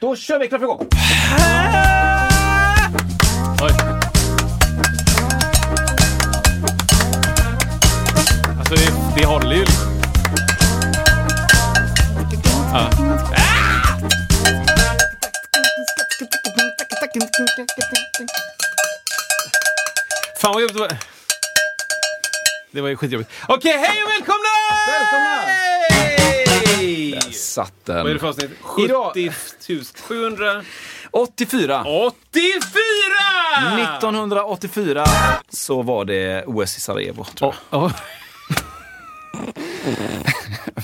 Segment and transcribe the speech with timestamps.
[0.00, 0.88] Då kör vi, klart för igång!
[3.62, 3.72] Oj.
[8.58, 9.88] Alltså det, det håller ju liksom.
[12.72, 12.90] Ja.
[20.40, 20.96] Fan vad jobbigt det var.
[22.70, 23.30] Det var ju skitjobbigt.
[23.48, 24.48] Okej, hej och välkomna!
[24.92, 26.47] Välkomna!
[26.78, 27.20] Hej!
[27.32, 28.18] Satt Vad är det den.
[28.18, 28.50] för avsnitt?
[28.78, 30.64] Idag- 70 784!
[31.10, 31.84] 84!
[31.86, 32.50] 84!
[33.96, 35.04] 1984
[35.48, 37.82] så var det OS i Sarajevo, tror jag.
[37.82, 37.92] Oh.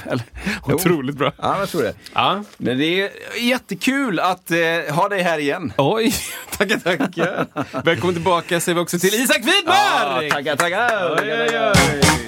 [0.04, 0.22] Väl?
[0.74, 1.32] Otroligt bra.
[1.38, 1.94] Ja, jag tror det.
[2.14, 2.44] Ja.
[2.56, 4.58] Men det är jättekul att eh,
[4.94, 5.72] ha dig här igen.
[5.78, 6.14] Oj,
[6.58, 7.46] tackar, tackar.
[7.84, 10.32] Välkommen tillbaka säger vi också till Isak Widmark!
[10.32, 11.18] tackar, tackar!
[11.22, 12.23] Oj, oj, oj.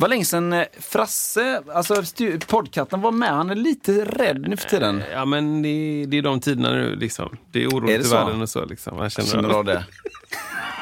[0.00, 2.02] Var länge sedan eh, Frasse, alltså
[2.46, 3.28] poddkatten var med.
[3.28, 5.02] Han är lite rädd nu för tiden.
[5.12, 7.36] Ja, men det, det är de tiderna nu liksom.
[7.52, 8.96] Det är Är oroligt det i världen och så liksom.
[8.96, 9.84] Man känner, Känner av det?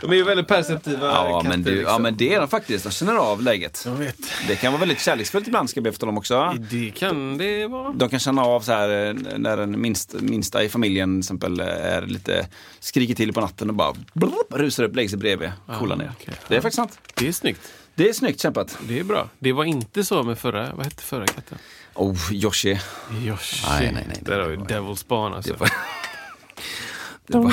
[0.00, 2.02] De är ju väldigt perceptiva Ja, katter, men, du, ja, liksom.
[2.02, 2.84] men det är de faktiskt.
[2.84, 3.82] De känner av läget.
[3.86, 4.16] Jag vet.
[4.48, 6.54] Det kan vara väldigt kärleksfullt ibland, ska jag be för dem också.
[6.70, 7.92] Det kan det vara.
[7.92, 11.60] De kan känna av så här eh, när den minst, minsta i familjen till exempel
[11.60, 12.46] eh, är lite
[12.80, 16.12] skriker till på natten och bara brrr, rusar upp, lägger sig bredvid, coolar ner.
[16.20, 16.34] okej.
[16.48, 16.98] Det är faktiskt sant.
[17.14, 17.60] Det är snyggt.
[17.94, 18.78] Det är snyggt kämpat.
[18.88, 19.28] Det är bra.
[19.38, 21.58] Det var inte så med förra, vad hette förra katten?
[21.94, 22.80] Oh, Yoshi.
[23.24, 23.64] Josh.
[23.68, 25.52] Nej, nej, nej, det Där har vi Devil's Spawn alltså.
[25.52, 25.70] Det var,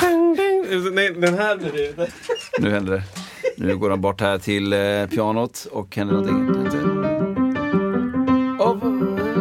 [0.00, 0.43] ding, ding.
[0.92, 2.08] Nej, den här blir det.
[2.58, 3.02] nu händer det.
[3.56, 6.80] Nu går han bort här till eh, pianot och händer någonting.
[8.60, 8.78] Oh,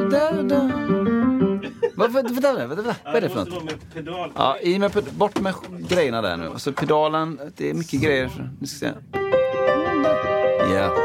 [0.09, 0.83] där, där.
[1.95, 3.63] Vad, är det för något?
[3.63, 4.31] med pedal.
[4.35, 5.53] Ja, i med, ped- bort med
[5.89, 6.50] grejerna där nu.
[6.57, 8.51] Så pedalen, det är mycket grejer.
[8.62, 8.91] Nu ska se.
[10.73, 10.97] Ja.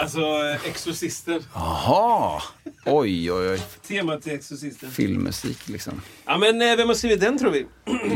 [0.00, 0.20] Alltså,
[0.68, 1.40] Exorcisten.
[1.54, 2.42] Jaha!
[2.86, 3.60] Oj, oj, oj.
[3.88, 4.90] Temat till Exorcisten.
[4.90, 6.00] Filmmusik liksom.
[6.24, 7.66] Ja, men eh, vem har skrivit den tror vi?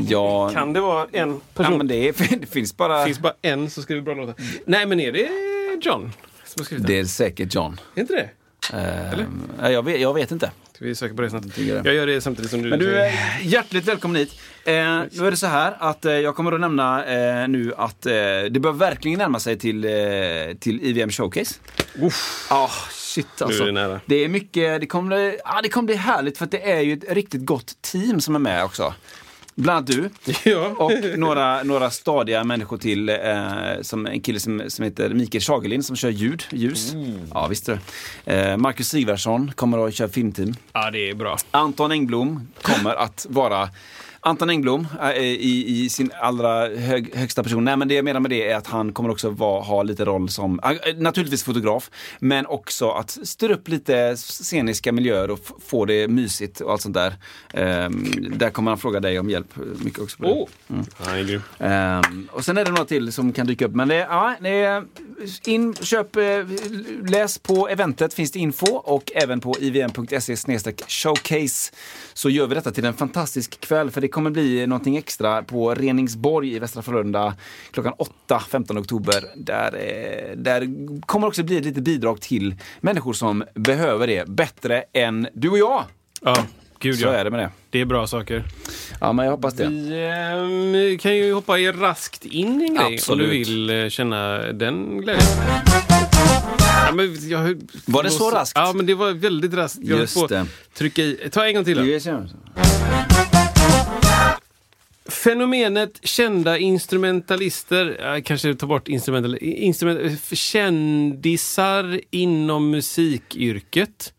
[0.08, 1.72] Ja, Kan det vara en person?
[1.72, 2.98] ja men det, är, det finns bara...
[2.98, 4.34] Det finns bara en som skriver bra låtar.
[4.64, 5.28] Nej, men är det
[5.82, 6.12] John
[6.44, 6.92] som har skrivit den?
[6.94, 7.80] Det är säkert John.
[7.94, 8.30] Är inte det?
[8.72, 10.50] Ehm, ja, jag, vet, jag vet inte.
[10.75, 11.82] Ska vi söka på det det.
[11.84, 12.71] Jag gör det samtidigt som du.
[12.71, 13.12] Men du är
[13.43, 14.32] hjärtligt välkommen hit.
[14.65, 18.06] Eh, nu är det så här att eh, jag kommer att nämna eh, nu att
[18.06, 18.12] eh,
[18.50, 19.91] det bör verkligen närma sig till, eh,
[20.60, 21.54] till IVM Showcase.
[22.50, 23.62] Ja, shit alltså.
[23.62, 24.00] är det nära.
[24.06, 26.92] Det är mycket, det kommer, ja, det kommer bli härligt för att det är ju
[26.92, 28.94] ett riktigt gott team som är med också.
[29.60, 30.66] Bland annat du Ja.
[30.78, 33.09] och några, några stadiga människor till.
[33.09, 33.16] Eh,
[33.82, 36.93] som en kille som, som heter Mikael Schagelin som kör ljud, ljus.
[37.34, 37.78] Ja, visste
[38.25, 38.32] du.
[38.32, 40.54] Eh, Marcus Sigvardsson kommer att köra filmteam.
[40.72, 41.37] ja, det är bra.
[41.50, 43.69] Anton Engblom kommer att vara
[44.22, 47.64] Anton Engblom äh, i, i sin allra hög, högsta person.
[47.64, 50.04] Nej men det jag menar med det är att han kommer också vara, ha lite
[50.04, 55.84] roll som, äh, naturligtvis fotograf, men också att styra upp lite sceniska miljöer och få
[55.84, 57.14] det mysigt och allt sånt där.
[57.54, 58.04] Ehm,
[58.36, 60.22] där kommer han fråga dig om hjälp mycket också.
[60.22, 60.48] Oh.
[60.97, 61.42] Han är grym.
[61.59, 63.75] Ehm, och sen är det några till som kan dyka upp.
[63.75, 64.84] Men det, ja, det är
[65.44, 66.22] in, köp, eh,
[67.09, 70.36] läs på eventet finns det info och även på ivm.se
[70.88, 71.72] showcase
[72.12, 75.75] så gör vi detta till en fantastisk kväll för det kommer bli någonting extra på
[75.75, 77.34] Reningsborg i Västra Frölunda
[77.71, 79.25] klockan 8 15 oktober.
[79.37, 80.69] Där, eh, där
[81.06, 85.59] kommer också bli ett litet bidrag till människor som behöver det bättre än du och
[85.59, 85.84] jag.
[86.22, 86.47] Ja,
[86.78, 87.12] gud Så ja.
[87.12, 87.50] är det med det.
[87.71, 88.44] Det är bra saker.
[89.00, 89.69] Ja, men jag hoppas det.
[89.69, 93.09] Vi ehm, kan ju hoppa i raskt in i en grej Absolut.
[93.09, 95.27] om du vill eh, känna den glädjen.
[96.86, 98.53] Ja, men jag, Var det så raskt?
[98.59, 99.78] Ja, men det var väldigt raskt.
[99.83, 100.47] Jag Just på det.
[100.74, 101.28] Trycka i.
[101.33, 101.77] Ta en gång till.
[101.77, 101.83] Då.
[105.25, 114.13] Fenomenet kända instrumentalister, eh, kanske ta bort instrumental, instrument, kändisar inom musikyrket.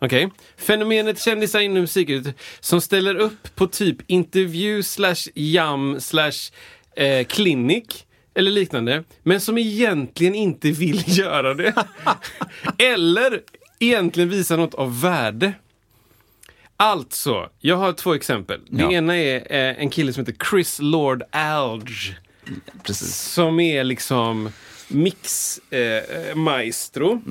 [0.00, 0.30] Okej.
[0.56, 6.52] Fenomenet kändisar inom musikyrket som ställer upp på typ intervju slash jam slash
[6.96, 8.04] eh, klinik clinic
[8.34, 11.74] eller liknande, men som egentligen inte vill göra det.
[12.78, 13.40] eller
[13.78, 15.52] egentligen visa något av värde.
[16.76, 18.60] Alltså, jag har två exempel.
[18.70, 18.92] Det Ja.
[18.92, 22.16] ena är eh, en kille som heter Chris Lord Alge.
[22.82, 23.16] Precis.
[23.16, 24.50] Som är liksom
[24.88, 27.22] mix eh, maestro.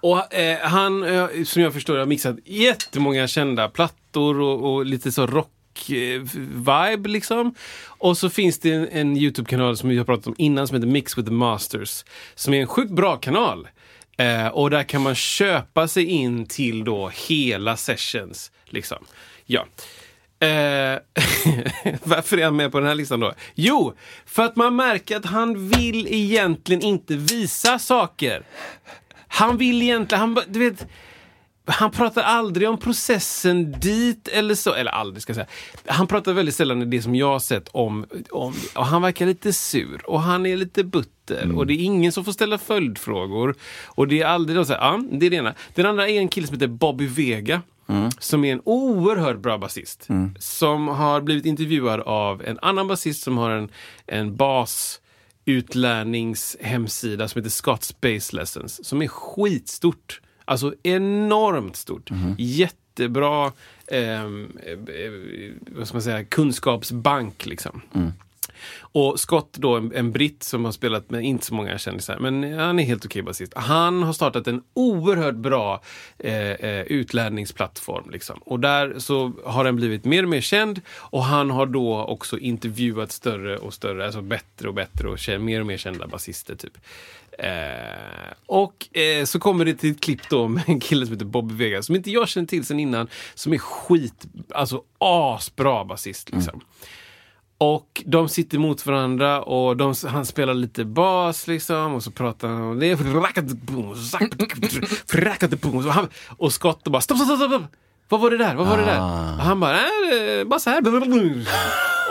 [0.00, 5.12] Och eh, han, eh, som jag förstår, har mixat jättemånga kända plattor och, och lite
[5.12, 6.20] så rock eh,
[6.54, 7.54] vibe liksom.
[7.86, 10.88] Och så finns det en, en YouTube-kanal som vi har pratat om innan som heter
[10.88, 12.04] Mix with the Masters.
[12.34, 13.68] Som är en sjukt bra kanal.
[14.16, 18.52] Eh, och där kan man köpa sig in till då hela sessions.
[18.64, 19.04] Liksom.
[19.46, 19.66] Ja.
[20.40, 20.48] Eh,
[22.02, 23.32] varför är han med på den här listan då?
[23.54, 23.94] Jo,
[24.26, 28.46] för att man märker att han vill egentligen inte visa saker.
[29.28, 30.86] Han vill egentligen, han, du vet,
[31.66, 35.46] han pratar aldrig om processen dit eller så, eller aldrig ska jag säga.
[35.86, 39.26] Han pratar väldigt sällan i det som jag har sett om, om och han verkar
[39.26, 43.54] lite sur och han är lite butter och det är ingen som får ställa följdfrågor.
[43.86, 45.54] Och det är aldrig så här, ja, det är det ena.
[45.74, 47.62] Den andra är en kille som heter Bobby Vega.
[48.18, 50.08] Som är en oerhört bra basist.
[50.38, 53.68] Som har blivit intervjuad av en annan basist som har en,
[54.06, 55.00] en bas
[55.44, 58.86] utlärningshemsida som heter Scott's Bass Lessons.
[58.88, 60.20] Som är skitstort.
[60.44, 62.10] Alltså enormt stort.
[62.38, 63.52] Jättebra
[63.86, 67.46] ehm, eh, eh, vad ska man säga, kunskapsbank.
[67.46, 67.82] Liksom.
[68.80, 72.58] Och Scott då, en, en britt som har spelat med inte så många kändisar, men
[72.58, 73.52] han är helt okej basist.
[73.56, 75.82] Han har startat en oerhört bra
[76.18, 78.10] eh, eh utlärningsplattform.
[78.10, 78.38] Liksom.
[78.44, 82.38] Och där så har den blivit mer och mer känd och han har då också
[82.38, 86.54] intervjuat större och större, alltså bättre och bättre och mer och mer kända basister.
[86.54, 86.78] Typ.
[87.38, 91.26] Eh, och eh, så kommer det till ett klipp då med en kille som heter
[91.26, 96.30] Bobby Vega, som inte jag känner till sen innan, som är skit, alltså asbra basist.
[96.30, 96.54] Liksom.
[96.54, 96.66] Mm.
[97.58, 102.48] Och de sitter mot varandra och de, han spelar lite bas liksom och så pratar
[102.48, 102.94] han om det.
[105.74, 107.62] Och, han, och Scott bara stopp, stopp, stopp, stopp!
[108.08, 108.54] Vad var det där?
[108.54, 109.00] Vad var det där?
[109.00, 110.82] Och han bara, är bara så här.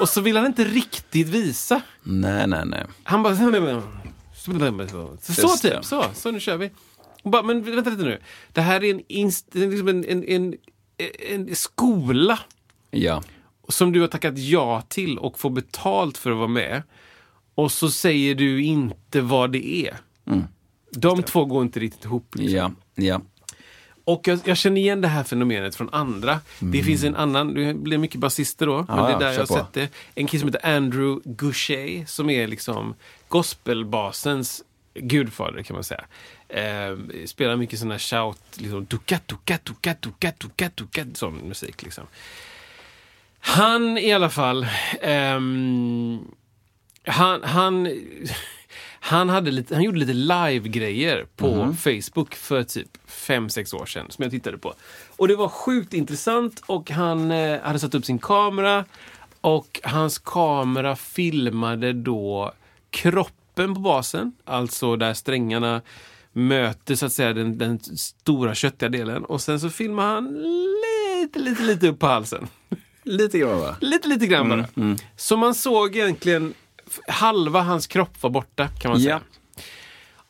[0.01, 1.81] Och så vill han inte riktigt visa.
[2.03, 2.85] Nej, nej, nej.
[3.03, 3.35] Han bara...
[3.35, 6.71] Så, så typ, så, så nu kör vi.
[7.23, 8.19] Och bara, men vänta lite nu.
[8.53, 10.55] Det här är en, inst, liksom en, en, en,
[11.29, 12.39] en skola
[12.91, 13.23] Ja.
[13.69, 16.83] Som du har tackat ja till och får betalt för att vara med.
[17.55, 19.97] Och så säger du inte vad det är.
[20.91, 22.35] De två går inte riktigt ihop.
[22.35, 22.57] Liksom.
[22.57, 22.71] Ja.
[23.03, 23.21] Ja.
[24.05, 26.39] Och jag, jag känner igen det här fenomenet från andra.
[26.59, 29.39] Det finns en annan, det blir mycket basister då, men Ja, det är där jag
[29.39, 29.89] har sett det.
[30.15, 32.93] En kille som heter Andrew Goucher som är liksom
[33.27, 34.63] gospelbasens
[34.93, 36.05] gudfader kan man säga.
[36.49, 41.83] Eh, spelar mycket sån här shout, liksom duka, duka, duka, duka, duka, duka, sån musik
[41.83, 42.03] liksom.
[43.45, 44.67] Han i alla fall,
[45.01, 46.19] ehm,
[47.03, 47.89] han, han,
[48.99, 54.23] han, hade lite, han gjorde lite live-grejer på Facebook för typ 5-6 år sedan som
[54.23, 54.73] jag tittade på.
[55.17, 58.85] Och det var sjukt intressant och han eh, hade satt upp sin kamera
[59.41, 62.53] och hans kamera filmade då
[62.89, 65.81] kroppen på basen, alltså där strängarna
[66.33, 70.43] möter så att säga den, den stora köttiga delen och sen så filmar han
[71.23, 72.47] lite, lite, lite upp på halsen.
[73.05, 73.75] Lite grann va?
[73.81, 74.65] Lite, lite grann bara.
[75.15, 76.53] Så man såg egentligen
[77.07, 79.21] halva hans kropp var borta kan man säga.
[79.23, 79.35] Ja.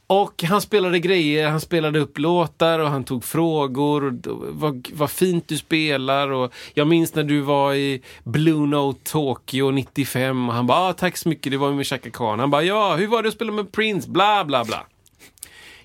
[0.08, 4.06] Och han spelade grejer, han spelade upp låtar och han tog frågor.
[4.06, 4.14] Och
[4.50, 6.32] vad, vad fint du spelar.
[6.32, 10.94] Och jag minns när du var i Blue Note Tokyo 95 och han bara ah,
[10.94, 12.40] tack så mycket, det var med Chaka Khan.
[12.40, 14.10] Han bara ja, hur var det att spela med Prince?
[14.10, 14.86] Bla bla bla.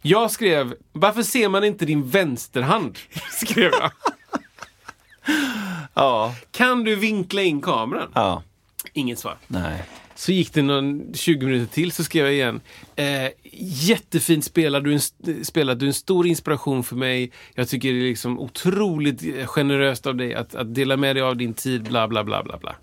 [0.03, 2.99] Jag skrev, varför ser man inte din vänsterhand?
[3.31, 3.91] skrev jag.
[5.95, 6.35] Ja.
[6.51, 8.11] Kan du vinkla in kameran?
[8.15, 8.43] Ja.
[8.93, 9.37] Inget svar.
[9.47, 9.83] Nej.
[10.15, 12.61] Så gick det någon 20 minuter till så skrev jag igen.
[12.97, 13.29] Eh,
[13.63, 15.01] jättefint spelar du, en,
[15.45, 17.33] spelar du är en stor inspiration för mig.
[17.55, 21.23] Jag tycker det är liksom otroligt eh, generöst av dig att, att dela med dig
[21.23, 22.75] av din tid, bla bla bla bla bla.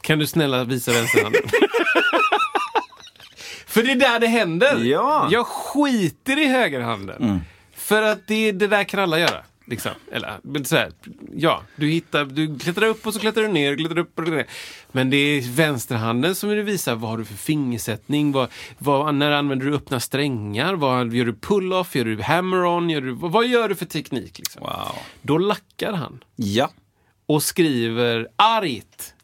[0.00, 1.42] Kan du snälla visa vänsterhanden?
[3.66, 4.84] för det är där det händer.
[4.84, 5.28] Ja.
[5.30, 7.40] Jag skiter i högerhanden.
[7.74, 9.44] För att det, det där kan alla göra.
[9.70, 9.92] Liksom.
[10.12, 10.92] Eller, men så här,
[11.36, 14.46] ja, du, hittar, du klättrar upp och så klättrar du ner, klättrar upp och ner.
[14.92, 18.48] Men det är vänsterhanden som vill visa vad har du för fingersättning, vad,
[18.78, 23.10] vad, när använder du öppna strängar, vad, gör du pull-off, gör du hammer-on, gör du,
[23.10, 24.38] vad, vad gör du för teknik?
[24.38, 24.60] Liksom?
[24.62, 24.98] Wow.
[25.22, 26.70] Då lackar han Ja.
[27.26, 29.14] och skriver argt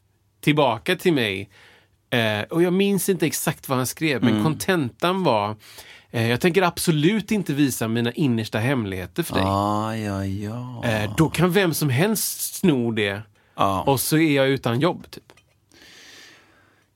[0.41, 1.49] tillbaka till mig.
[2.09, 5.55] Eh, och jag minns inte exakt vad han skrev, men kontentan var eh,
[6.11, 9.43] jag tänker absolut inte visa mina innersta hemligheter för dig.
[9.45, 10.83] Ah, ja, ja.
[10.85, 13.21] Eh, då kan vem som helst sno det
[13.55, 13.81] Ja.
[13.81, 15.11] och så är jag utan jobb.
[15.11, 15.23] Typ.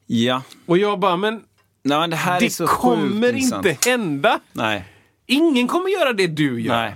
[0.05, 0.41] Ja.
[0.65, 1.43] Och jag bara, men
[1.83, 4.39] Nej, men det här är det så kommer sjukt inte hända.
[4.51, 4.85] Nej.
[5.25, 6.75] Ingen kommer göra det du gör.
[6.75, 6.95] Nej.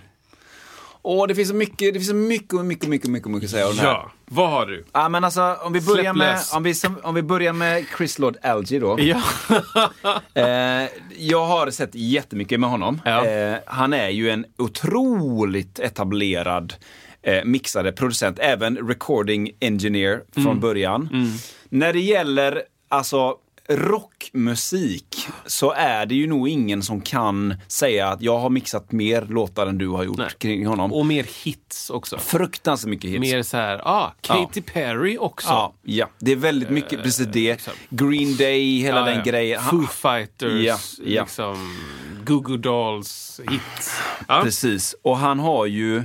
[1.08, 3.52] Åh, det finns så mycket, det finns så mycket, och mycket, mycket, mycket, mycket att
[3.52, 3.92] säga om den här.
[3.94, 4.86] Ja, vad har du?
[4.94, 6.54] Ja, men alltså, om vi börjar Släpp med, lös.
[6.54, 8.98] om vi, som- om vi börjar med Chris Lord Alge då.
[9.06, 9.22] Ja.
[10.34, 13.02] Eh, jag har sett jättemycket med honom.
[13.06, 13.26] Ja.
[13.26, 16.74] Eh, han är ju en otroligt etablerad
[17.22, 20.60] eh, mixade producent, även recording engineer från Mm.
[20.60, 21.10] början.
[21.70, 23.36] När det gäller alltså
[23.70, 29.22] rockmusik så är det ju nog ingen som kan säga att jag har mixat mer
[29.22, 30.30] låtar än du har gjort Nej.
[30.38, 30.94] kring honom.
[30.94, 32.18] Och mer hits också.
[32.18, 33.20] Fruktansvärt mycket hits.
[33.20, 35.48] Mer så här, ah, Katy Perry också.
[35.48, 37.50] Ja, ja, det är väldigt mycket, precis det.
[37.52, 37.78] exakt.
[37.90, 39.24] Green Day, hela Ja, den ja.
[39.24, 39.62] grejen.
[39.64, 41.22] Foo Fighters, Ja, ja.
[41.22, 41.76] liksom
[42.26, 44.02] Goo Goo Dolls hits.
[44.28, 44.42] Ja.
[44.44, 46.04] Precis, och han har ju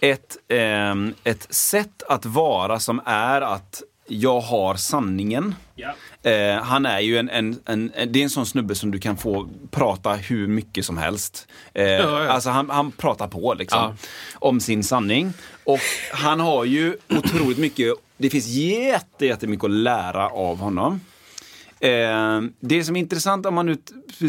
[0.00, 5.54] ett, ehm, ett sätt att vara som är att jag har sanningen.
[5.74, 5.94] Ja.
[6.30, 9.16] Eh, han är ju en, en, en, det är en sån snubbe som du kan
[9.16, 11.48] få prata hur mycket som helst.
[11.74, 12.28] Eh, ja.
[12.28, 13.78] Alltså han, han pratar på liksom.
[13.78, 13.94] Ja.
[14.34, 15.32] Om sin sanning.
[15.64, 15.80] Och
[16.12, 21.00] han har ju otroligt mycket, det finns jätte, jättemycket att lära av honom.
[21.80, 23.76] Eh, det som är intressant om man nu,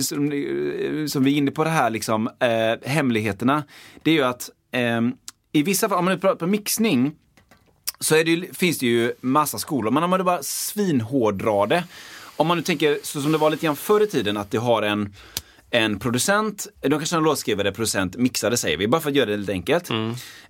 [0.01, 3.63] som, eh, som vi är inne på det här, liksom, eh, hemligheterna,
[4.03, 5.01] det är ju att eh,
[5.51, 7.15] i vissa fall, om man nu pratar mixning,
[7.99, 9.91] så det, finns det ju massa skolor.
[9.91, 11.83] Men om man bara svinhårdrar det.
[12.35, 14.57] Om man nu tänker så som det var lite grann förr i tiden, att det
[14.57, 15.13] har en,
[15.69, 19.37] en producent, de kanske en låtskrivare, producent, mixare säger vi, bara för att göra det
[19.37, 19.89] lite enkelt.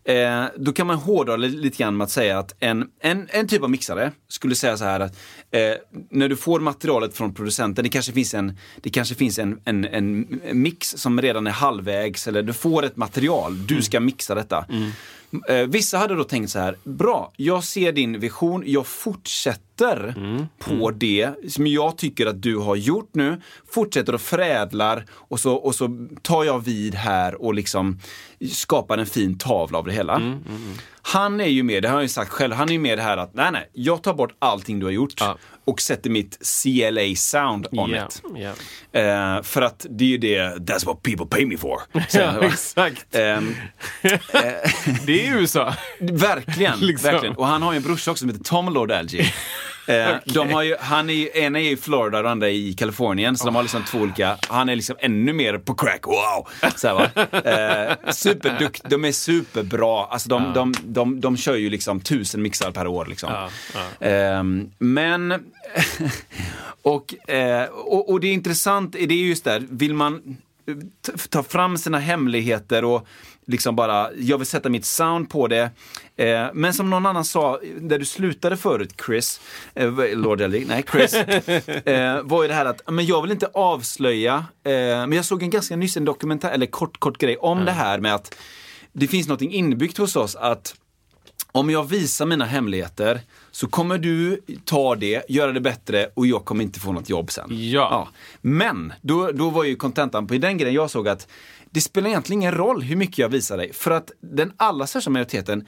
[0.04, 3.48] Eh, då kan man hårdra det lite grann med att säga att en, en, en
[3.48, 5.20] typ av mixare skulle säga så här att
[5.52, 5.60] eh,
[6.10, 9.86] när du får materialet från producenten, det kanske finns en, det kanske finns en, en,
[9.86, 14.58] en mix som redan är halvvägs, eller du får ett material, du ska mixa detta.
[14.58, 14.90] Eh,
[15.68, 20.16] vissa hade då tänkt så här, bra, jag ser din vision, jag fortsätter
[20.60, 25.56] på det som jag tycker att du har gjort nu, fortsätter och förädlar och så,
[25.56, 28.00] och så tar jag vid här och liksom
[28.52, 30.22] skapar en fin tavla av det hela.
[31.02, 33.02] Han är ju med, det har han ju sagt själv, han är ju med det
[33.02, 35.38] här att nej, nej, jag tar bort allting du har gjort Ja.
[35.66, 38.22] och sätter mitt CLA-sound on Ja, it.
[38.36, 39.00] ja.
[39.00, 41.82] Eh, för att det är ju det, that's what people pay me for.
[42.14, 43.16] ja, exakt.
[43.16, 43.56] Ehm,
[45.06, 45.74] Det är USA.
[46.00, 47.12] Verkligen, Liksom.
[47.12, 47.36] verkligen.
[47.36, 49.34] Och han har ju en brorsa också som heter Tom Lord Alge.
[49.88, 52.54] Eh, de har ju, han är ju, ena är i Florida och den andra är
[52.54, 56.06] i Kalifornien, så de har liksom två olika, han är liksom ännu mer på crack,
[56.06, 56.48] wow!
[56.76, 57.10] Så här, va?
[57.52, 62.72] Eh, superdukt, de är superbra, alltså de, de, de, de kör ju liksom tusen mixar
[62.72, 63.30] per år liksom.
[63.32, 63.50] Ja,
[64.08, 64.44] Eh,
[64.78, 65.32] men,
[66.82, 67.14] och,
[67.72, 70.38] och, och det är intressant, det är just där, vill man
[71.30, 73.08] ta fram sina hemligheter och
[73.48, 75.72] liksom bara, jag vill sätta mitt sound på det.
[76.16, 79.42] Eh, men som någon annan sa, där du slutade förut Chris,
[79.74, 81.14] eh, Lord Ellie, nej Chris,
[81.86, 85.44] eh, var ju det här att, men jag vill inte avslöja, eh, men jag såg
[85.44, 88.36] en ganska nyss en dokumentär, eller kort, kort grej om det här med att
[88.94, 90.76] det finns något inbyggt hos oss att
[91.58, 93.22] om jag visar mina hemligheter
[93.52, 97.32] så kommer du ta det, göra det bättre och jag kommer inte få något jobb
[97.32, 97.48] sen.
[97.50, 98.08] Ja.
[98.42, 101.28] Men då, då var ju kontentan på den grejen jag såg att
[101.72, 105.10] det spelar egentligen ingen roll hur mycket jag visar dig för att den allra största
[105.10, 105.66] majoriteten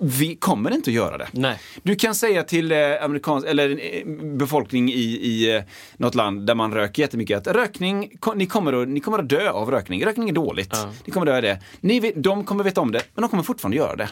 [0.00, 1.28] vi kommer inte att göra det.
[1.32, 1.60] Nej.
[1.82, 4.06] Du kan säga till eh, amerikansk, eller eh,
[4.36, 5.62] befolkning i, i eh,
[5.96, 9.50] något land där man röker jättemycket att rökning, ni kommer, att, ni kommer att dö
[9.50, 10.04] av rökning.
[10.04, 10.76] Rökning är dåligt.
[11.04, 11.60] Ni kommer att dö av det.
[11.80, 14.08] Ni, de kommer veta om det, men de kommer fortfarande göra det.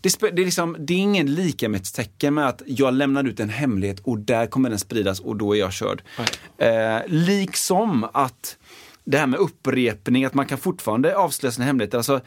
[0.00, 3.48] Det, spe, det, är liksom, det är ingen likamätstecken med att jag lämnar ut en
[3.48, 6.02] hemlighet och där kommer den spridas och då är jag körd.
[6.58, 8.56] Eh, liksom att
[9.04, 11.98] det här med upprepning, att man kan fortfarande avslöja sina hemligheter.
[11.98, 12.20] Alltså,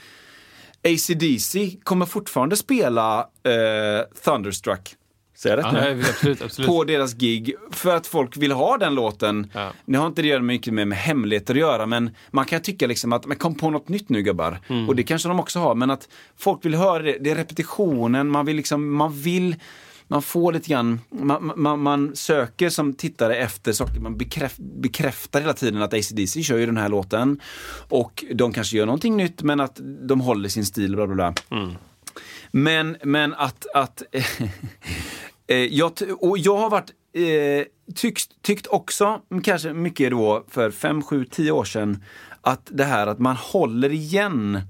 [0.85, 4.95] ACDC kommer fortfarande spela eh, Thunderstruck.
[5.37, 6.01] Säger jag rätt Ja, nu?
[6.09, 6.69] absolut, absolut.
[6.69, 9.51] På deras gig för att folk vill ha den låten.
[9.53, 9.71] Ja.
[9.85, 13.13] Nu har inte det mycket med, med hemligheter att göra men man kan tycka liksom
[13.13, 14.59] att men kom på något nytt nu gubbar.
[14.67, 14.89] Mm.
[14.89, 17.17] Och det kanske de också har men att folk vill höra det.
[17.21, 19.55] Det är repetitionen, man vill liksom, man vill
[20.07, 25.41] man får lite grann, man, man, man söker som tittare efter saker, man bekräft, bekräftar
[25.41, 27.41] hela tiden att ACDC kör ju den här låten.
[27.89, 31.33] Och de kanske gör någonting nytt men att de håller sin stil, bla bla bla.
[32.51, 34.03] Men, men att, att
[35.47, 41.01] eh, jag, och jag har varit, eh, tyckt, tyckt också, kanske mycket då för fem
[41.01, 42.03] sju tio år sedan,
[42.41, 44.61] att det här att man håller igen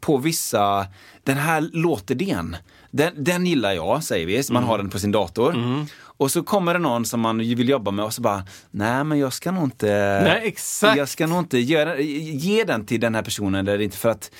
[0.00, 0.86] på vissa,
[1.24, 2.56] den här låtidén,
[2.90, 5.56] den, den gillar jag, säger vi, så man har den på sin dator.
[6.00, 9.18] Och så kommer det någon som man vill jobba med och så bara, nej men
[9.18, 9.86] jag ska nog inte,
[10.24, 10.98] Nej, exakt.
[10.98, 14.30] jag ska nog inte göra, ge den till den här personen eller inte för att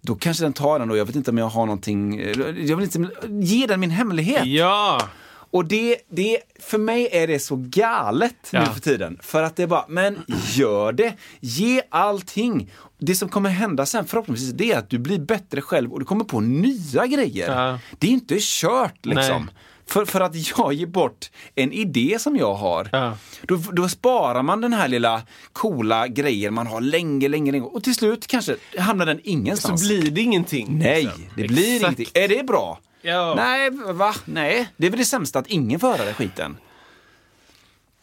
[0.00, 2.20] då kanske den tar den och jag vet inte om jag har någonting,
[2.66, 4.46] jag vill inte ge den min hemlighet.
[4.46, 5.00] Ja!
[5.52, 8.66] Och det, det, för mig är det så galet nu Ja.
[8.72, 9.18] för tiden.
[9.22, 10.18] För att det är bara, men
[10.54, 11.14] gör det.
[11.40, 12.70] Ge allting.
[12.98, 16.04] Det som kommer hända sen förhoppningsvis, det är att du blir bättre själv och du
[16.06, 17.56] kommer på nya grejer.
[17.68, 17.78] Ja.
[17.98, 19.42] Det är inte kört liksom.
[19.44, 19.54] Nej.
[19.86, 23.16] För, för att jag ger bort en idé som jag har, Ja.
[23.42, 27.64] då, då sparar man den här lilla coola grejen man har länge, länge, länge.
[27.66, 29.88] Och till slut kanske hamnar den Så ingenstans.
[29.88, 30.78] blir det ingenting.
[30.78, 31.22] Nej, liksom.
[31.36, 31.98] det blir Exakt.
[31.98, 32.22] ingenting.
[32.22, 32.78] Är det bra?
[33.02, 33.34] Ja.
[33.36, 34.14] Nej, va?
[34.24, 36.56] Nej, det är väl det sämsta att ingen får höra den skiten.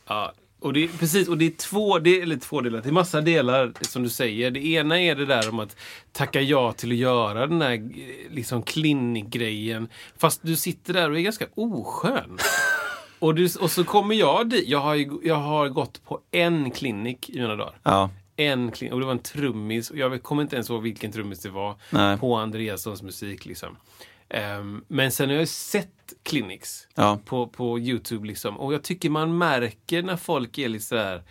[0.08, 2.82] Ja, och det, är- precis, och det är två, det är, eller två delar.
[2.82, 4.51] Det är massa delar som du säger.
[4.51, 5.75] Det ena är det där om att
[6.12, 9.89] tacka ja till att göra den här eh, liksom klinikgrejen.
[10.18, 12.38] Fast du sitter där och är ganska oskön.
[13.20, 14.68] och, du, och så kommer jag dit.
[14.68, 17.79] Jag har, ju- jag har gått på en klinik i mina dagar.
[17.84, 18.10] Ja.
[18.36, 19.89] En klinik, och det var en trummis.
[19.89, 21.75] Och jag kommer inte ens ihåg vilken trummis det var.
[21.89, 22.18] Nej.
[22.18, 23.77] På Andreassons musik liksom.
[24.29, 25.89] Ehm, men sen har jag sett
[26.24, 27.19] clinics Ja.
[27.25, 28.57] på, på Youtube liksom.
[28.59, 31.24] Och jag tycker man märker när folk är lite sådär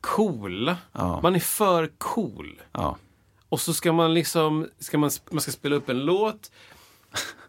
[0.00, 0.76] coola.
[0.92, 1.20] Ja.
[1.22, 2.62] Man är för cool.
[2.72, 2.96] Ja.
[3.48, 6.50] Och så ska man liksom, ska man, man ska spela upp en låt.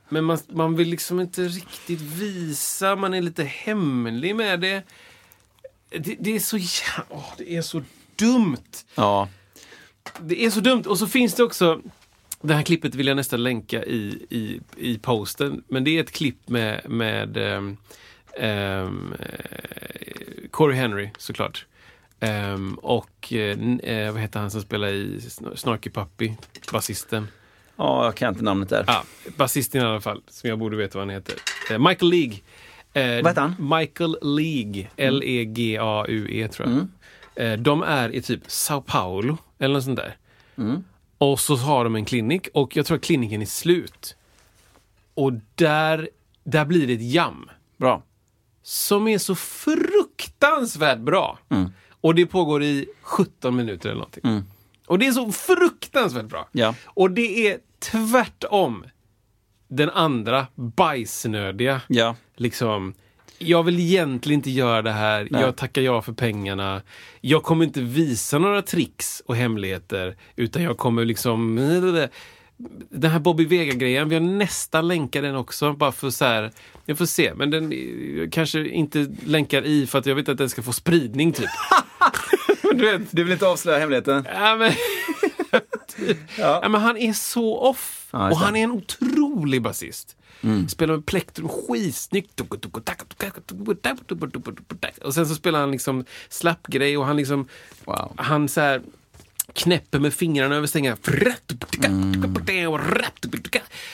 [0.09, 4.83] Men man, man vill liksom inte riktigt visa, man är lite hemlig med det.
[5.89, 7.81] Det, det är så jä- åh, det är så
[8.15, 8.57] dumt.
[8.95, 9.29] Ja.
[10.21, 10.83] Det är så dumt.
[10.87, 11.81] Och så finns det också,
[12.43, 15.63] det här klippet vill jag nästan länka i, i, i posten.
[15.67, 17.77] Men det är ett klipp med, med um,
[18.41, 19.13] um,
[20.51, 21.65] Corey Henry såklart.
[22.19, 26.31] Ehm, och eh, vad heter han som spelar i Sn- Snarky Puppy?
[26.71, 27.27] Basisten.
[27.75, 28.83] Ja, jag kan inte namnet där.
[28.87, 29.03] Ja,
[29.37, 31.35] basisten i alla fall, som jag borde veta vad han heter.
[31.71, 32.35] Eh, Michael League.
[32.93, 33.79] Eh, Vad heter han?
[33.79, 34.87] Michael League.
[34.97, 36.77] L-E-G-A-U-E tror jag.
[37.53, 40.17] Eh, de är i typ Sao Paulo, eller något sånt där.
[41.23, 44.15] Och så har de en klinik och jag tror att kliniken är slut.
[45.13, 46.09] Och där,
[46.43, 48.03] där blir det ett jam Bra.
[48.63, 51.39] som är så fruktansvärt bra.
[52.01, 54.43] Och det pågår i 17 minuter eller någonting.
[54.85, 56.49] Och det är så fruktansvärt bra.
[56.51, 56.75] Ja.
[56.85, 58.85] Och det är tvärtom
[59.67, 61.81] den andra bajsnödiga.
[61.87, 62.15] Ja.
[62.35, 62.93] Liksom,
[63.37, 65.27] jag vill egentligen inte göra det här.
[65.31, 65.41] Nej.
[65.41, 66.81] Jag tackar ja för pengarna.
[67.21, 70.15] Jag kommer inte visa några tricks och hemligheter.
[70.35, 71.55] Utan jag kommer liksom...
[72.89, 75.73] Den här Bobby Vega-grejen, vi har nästan länkat den också.
[75.73, 76.51] Bara för så här,
[76.85, 77.33] jag får se.
[77.35, 77.73] Men den
[78.31, 81.49] kanske inte länkar i för att jag vet att den ska få spridning typ.
[82.61, 84.27] du vet, Du vill inte avslöja hemligheten?
[84.33, 84.71] Ja, men,
[86.37, 86.69] ja.
[86.69, 88.07] men han är så off.
[88.11, 90.17] Ja, och han är en otrolig basist.
[90.67, 92.41] Spelar med plektrum skitsnyggt.
[95.03, 97.47] Och sen så spelar han liksom slappgrej och han liksom...
[97.85, 98.13] Wow.
[98.15, 98.81] Han så här
[99.53, 100.97] knäpper med fingrarna över strängarna.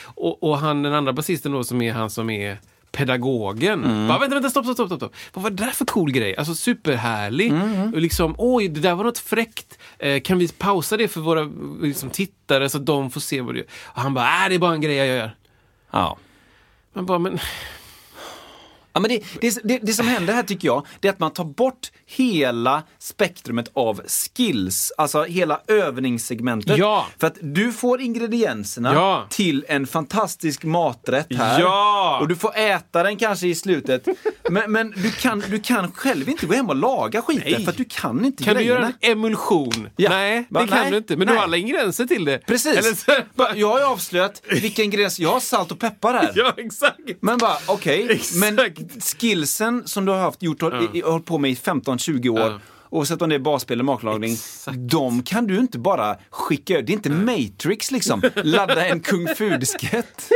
[0.04, 2.58] Och, och han, den andra basisten då som är han som är
[2.92, 3.82] pedagogen.
[4.08, 5.14] Bara, vänta, vänta, stopp, stopp, stopp, stopp.
[5.32, 6.36] Vad var det där för cool grej?
[6.36, 7.52] Alltså superhärlig.
[7.94, 9.78] Och liksom, oj, det där var något fräckt.
[9.98, 11.50] Eh, kan vi pausa det för våra
[11.82, 13.66] liksom, tittare så att de får se vad det är?
[13.84, 15.36] Och han bara, äh, det är bara en grej jag gör.
[15.90, 16.18] Ja.
[16.92, 17.38] Man bara, men...
[18.92, 21.30] Ja, men det, det, det, det som händer här tycker jag, det är att man
[21.32, 26.78] tar bort hela spektrumet av skills, alltså hela övningssegmentet.
[26.78, 27.06] Ja.
[27.20, 29.26] För att du får ingredienserna Ja.
[29.30, 31.60] till en fantastisk maträtt här.
[31.60, 32.18] Ja.
[32.20, 34.08] Och du får äta den kanske i slutet.
[34.50, 37.64] Men, men du, kan, du kan själv inte gå hem och laga skiten Nej.
[37.64, 38.80] för att du kan inte Kan du grejerna.
[38.80, 39.88] göra en emulsion?
[39.96, 40.10] Ja.
[40.10, 41.16] Nej, Va, det kan nej, du inte.
[41.16, 41.36] Men du nej.
[41.36, 42.38] har alla ingredienser till det.
[42.46, 42.76] Precis.
[42.78, 46.32] Eller så, Bara, Jag har avslöjat vilken ingrediens, jag har salt och peppar här.
[46.36, 46.98] ja, exakt.
[47.20, 48.34] Men bara, okej, Exakt.
[49.18, 51.10] Skillsen som du har haft, gjort, ja.
[51.10, 52.58] hållit på med i 15-20 år, Ja.
[52.90, 54.78] oavsett om det är basspel eller matlagning, Exakt.
[54.80, 56.74] de kan du inte bara skicka.
[56.82, 58.22] Det är inte Matrix liksom.
[58.34, 60.28] Ladda en kung fu-diskett.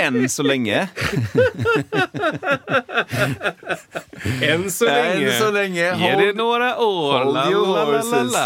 [0.00, 0.88] Än så länge.
[4.42, 5.38] Än så Än länge.
[5.38, 5.96] så länge.
[5.98, 7.24] Ge det några år.
[7.24, 8.36] hold your horses.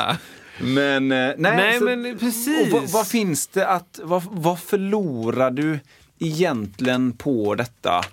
[0.61, 2.73] Men, eh, nej, Nej, så- men precis.
[2.73, 5.79] Vad, vad finns det att, vad, vad förlorar du
[6.19, 8.05] egentligen på detta?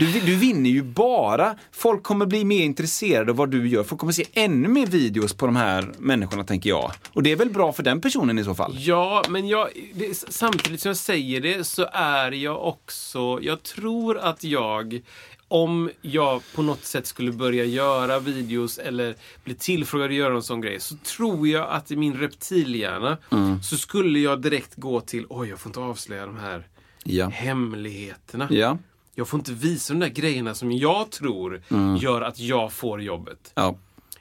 [0.00, 1.56] Du, du vinner ju bara.
[1.72, 3.82] Folk kommer bli mer intresserade av vad du gör.
[3.82, 6.92] Folk kommer se ännu mer videos på de här människorna, tänker jag.
[7.12, 8.74] Och det är väl bra för den personen i så fall?
[8.78, 14.18] Ja, men jag, det, samtidigt som jag säger det så är jag också, jag tror
[14.18, 15.00] att jag,
[15.48, 20.42] om jag på något sätt skulle börja göra videos eller bli tillfrågad att göra en
[20.42, 23.18] sån grej, så tror jag att i min reptilhjärna
[23.62, 26.66] så skulle jag direkt gå till, oj, jag får inte avslöja de här
[27.04, 27.28] Ja.
[27.28, 28.48] hemligheterna.
[28.50, 28.78] Ja.
[29.14, 31.62] Jag får inte visa de där grejerna som jag tror
[32.00, 33.52] gör att jag får jobbet.
[33.54, 33.78] Ja.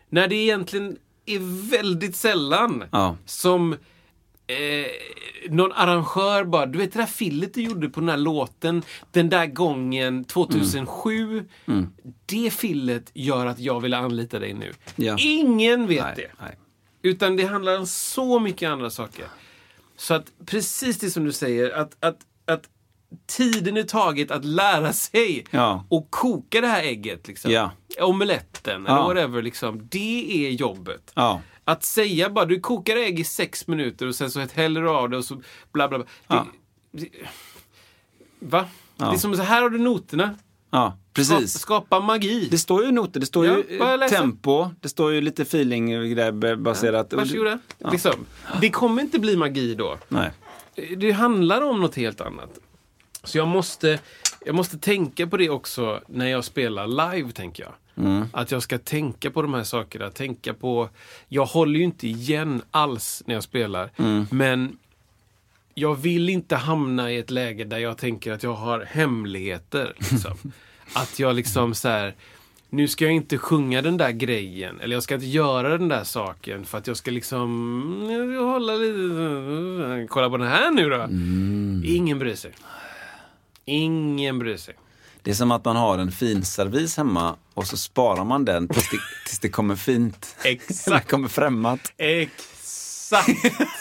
[0.09, 3.15] När det egentligen är väldigt sällan Ja.
[3.25, 3.73] som
[4.47, 4.87] eh,
[5.49, 9.29] någon arrangör bara, du vet det där fillet du gjorde på den här låten den
[9.29, 11.45] där gången 2007.
[12.25, 14.73] Det fillet gör att jag vill anlita dig nu.
[14.95, 15.15] Ja.
[15.19, 16.31] Ingen vet Nej, det.
[16.39, 16.57] nej.
[17.01, 19.25] Utan det handlar om så mycket andra saker.
[19.95, 22.63] Så att precis det som du säger, att, att, att
[23.27, 25.85] tiden är taget att lära sig Ja.
[25.89, 27.27] och koka det här ägget.
[27.27, 27.51] Liksom.
[27.51, 27.71] Ja.
[27.99, 29.07] Omeletten eller Ja.
[29.07, 29.41] whatever.
[29.41, 29.87] Liksom.
[29.91, 31.11] Det är jobbet.
[31.15, 31.41] Ja.
[31.63, 35.09] Att säga bara, du kokar ägg i sex minuter och sen så häller du av
[35.09, 35.41] det och så
[35.71, 36.07] bla bla bla.
[36.27, 36.45] Det, Ja.
[36.91, 37.09] det,
[38.39, 38.65] va?
[38.95, 40.35] Det är som så här har du noterna.
[40.71, 41.53] Ja, precis.
[41.59, 42.47] Skapa, skapa magi.
[42.51, 43.57] Det står ju noter, det står Ja,
[44.03, 46.15] ju tempo, det står ju lite feeling
[46.63, 47.13] baserat.
[47.13, 47.59] Varsågoda.
[47.91, 48.25] Liksom.
[48.61, 49.97] Det kommer inte bli magi då.
[50.07, 50.31] Nej.
[50.97, 52.49] Det handlar om något helt annat.
[53.29, 53.99] Så jag måste,
[54.45, 57.73] jag måste tänka på det också när jag spelar live, tänker jag.
[58.33, 60.09] Att jag ska tänka på de här sakerna.
[60.09, 60.89] Tänka på...
[61.27, 63.89] Jag håller ju inte igen alls när jag spelar.
[64.35, 64.77] Men
[65.73, 69.93] jag vill inte hamna i ett läge där jag tänker att jag har hemligheter.
[69.97, 70.37] Liksom.
[70.93, 72.15] att jag liksom så här...
[72.71, 74.79] Nu ska jag inte sjunga den där grejen.
[74.79, 76.65] Eller jag ska inte göra den där saken.
[76.65, 78.07] För att jag ska liksom...
[78.11, 80.07] jag vill Hålla lite...
[80.09, 81.07] Kolla på den här nu då.
[81.85, 82.51] Ingen bryr sig.
[83.65, 84.75] Ingen bryr sig.
[85.23, 88.67] Det är som att man har en fin servis hemma och så sparar man den
[88.67, 90.35] tills det, tills det kommer fint.
[90.43, 90.85] Exakt.
[91.05, 91.93] Det kommer främmat.
[91.97, 93.29] Exakt.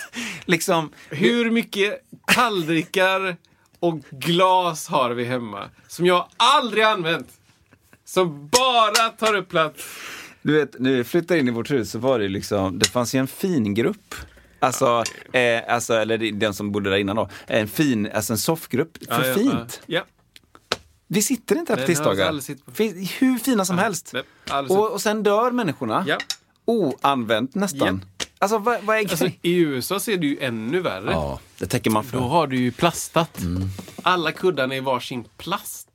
[0.45, 2.01] Liksom, Hur mycket
[2.35, 3.37] tallrikar
[3.81, 5.71] och glas har vi hemma?
[5.89, 7.29] Som jag aldrig använt.
[8.05, 9.85] Som bara tar upp plats.
[10.43, 13.15] du vet, när vi flyttade in i vårt hus så var det liksom, det fanns
[13.15, 14.15] ju en fin grupp.
[14.61, 17.29] Alltså, eh, alltså, eller den som bodde där innan då.
[17.47, 19.81] En fin, alltså en soffgrupp för Ja, fint.
[19.87, 20.05] Ja.
[21.07, 22.33] Vi sitter inte här på tisdagar.
[23.21, 24.15] Hur fina som helst.
[24.69, 26.05] Och, och sen dör människorna.
[26.07, 26.19] Ja.
[26.65, 28.05] Oanvänt nästan.
[28.39, 29.27] Alltså vad, vad är Alltså?
[29.43, 31.13] I USA ser det ju ännu värre.
[31.13, 32.19] Ja, det täcker man för.
[32.19, 33.41] Då har du ju plastat.
[33.41, 33.69] Mm.
[34.03, 35.89] Alla kuddarna är varsin plast.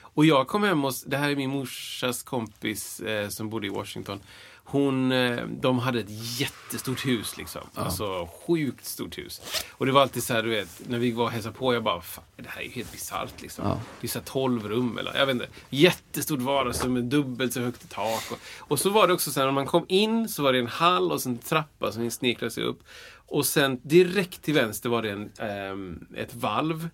[0.00, 3.70] Och jag kom hem hos, det här är min morsas kompis eh, som bodde i
[3.70, 4.20] Washington.
[4.66, 7.60] Hon, eh, de hade ett jättestort hus liksom.
[7.74, 9.64] Alltså sjukt stort hus.
[9.72, 11.82] Och det var alltid så här, du vet, när vi var och hälsade på, jag
[11.82, 13.64] bara, fan, det här är ju helt bisarrt liksom.
[14.00, 15.48] Det är så här 12 rum eller, jag vet inte.
[15.70, 18.22] Jättestort vardagsrum med dubbelt så högt i tak.
[18.30, 20.58] Och, och så var det också så här, när man kom in så var det
[20.58, 22.82] en hall och en trappa som sneklade sig upp.
[23.26, 26.88] Och sen direkt till vänster var det en, ehm, ett valv.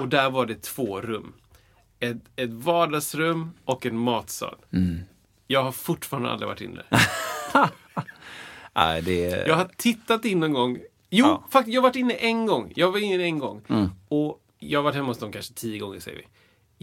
[0.00, 1.32] Och där var det två rum.
[2.00, 4.56] Ett, ett vardagsrum och en matsal.
[5.52, 6.82] Jag har fortfarande aldrig varit inne.
[8.74, 9.46] Nej, det.
[9.46, 10.78] Jag har tittat in någon gång.
[11.10, 11.44] Jo, Ja.
[11.50, 12.72] faktiskt, jag har varit inne en gång.
[12.76, 13.62] Jag var inne en gång.
[13.68, 13.88] Mm.
[14.08, 16.24] Och jag har varit hemma hos dem kanske tio gånger, säger vi.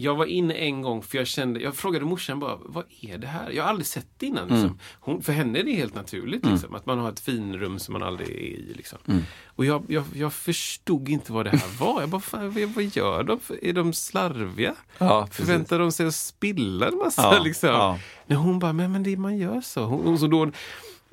[0.00, 3.26] Jag var inne en gång för jag kände, jag frågade morsan bara, vad är det
[3.26, 3.50] här?
[3.50, 4.48] Jag har aldrig sett det innan.
[4.48, 4.64] Liksom.
[4.64, 4.78] Mm.
[5.00, 8.02] Hon, för henne är det helt naturligt, liksom, att man har ett finrum som man
[8.02, 8.74] aldrig är i.
[8.76, 8.98] Liksom.
[9.06, 9.22] Mm.
[9.46, 12.00] Och jag, jag, jag förstod inte vad det här var.
[12.00, 13.40] Jag bara, fan, vad, gör de?
[13.62, 14.74] Är de slarviga?
[14.98, 15.28] Ja.
[15.30, 17.22] Förväntar de sig att spilla en massa?
[17.22, 17.68] Ja, liksom?
[17.68, 17.98] ja.
[18.26, 19.84] Nej, hon bara, men, men det, man gör så.
[19.84, 20.50] Hon, och så då,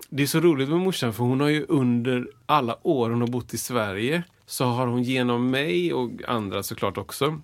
[0.10, 3.28] det är så roligt med morsan för hon har ju under alla år hon har
[3.28, 7.42] bott i Sverige så har hon genom mig och andra såklart också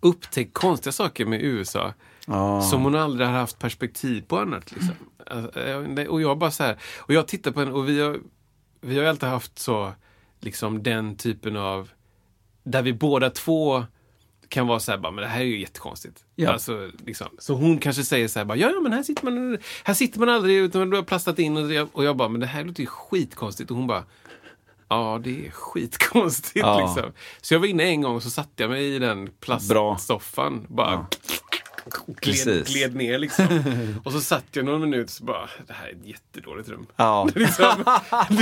[0.00, 1.94] upptäckt konstiga saker med USA.
[2.70, 4.72] Som hon aldrig har haft perspektiv på annat.
[4.72, 4.94] Liksom.
[5.26, 8.18] Alltså, eh, Och jag bara så här, och jag tittar på henne och vi har,
[8.80, 9.92] vi har alltid haft så,
[10.40, 11.90] liksom den typen av,
[12.62, 13.84] där vi båda två
[14.48, 16.24] kan vara så här, bara, men det här är ju jättekonstigt.
[16.34, 16.52] Ja.
[16.52, 17.26] Alltså, liksom.
[17.38, 20.20] Så hon kanske säger så här, bara, ja, ja men här sitter man, här sitter
[20.20, 22.64] man aldrig utan du har plastat in och jag, och jag bara, men det här
[22.64, 23.70] låter ju skitkonstigt.
[23.70, 24.04] Och hon bara,
[24.88, 26.80] ja det är skitkonstigt Ja.
[26.80, 27.12] liksom.
[27.40, 30.66] Så jag var inne en gång och så satte jag mig i den plastsoffan.
[30.68, 31.06] Bara
[32.06, 32.74] gled, Precis.
[32.74, 33.46] gled ner liksom.
[34.04, 36.86] och så satt jag någon minut och så bara, det här är ett jättedåligt rum.
[36.96, 37.28] Ja.
[37.34, 37.84] liksom,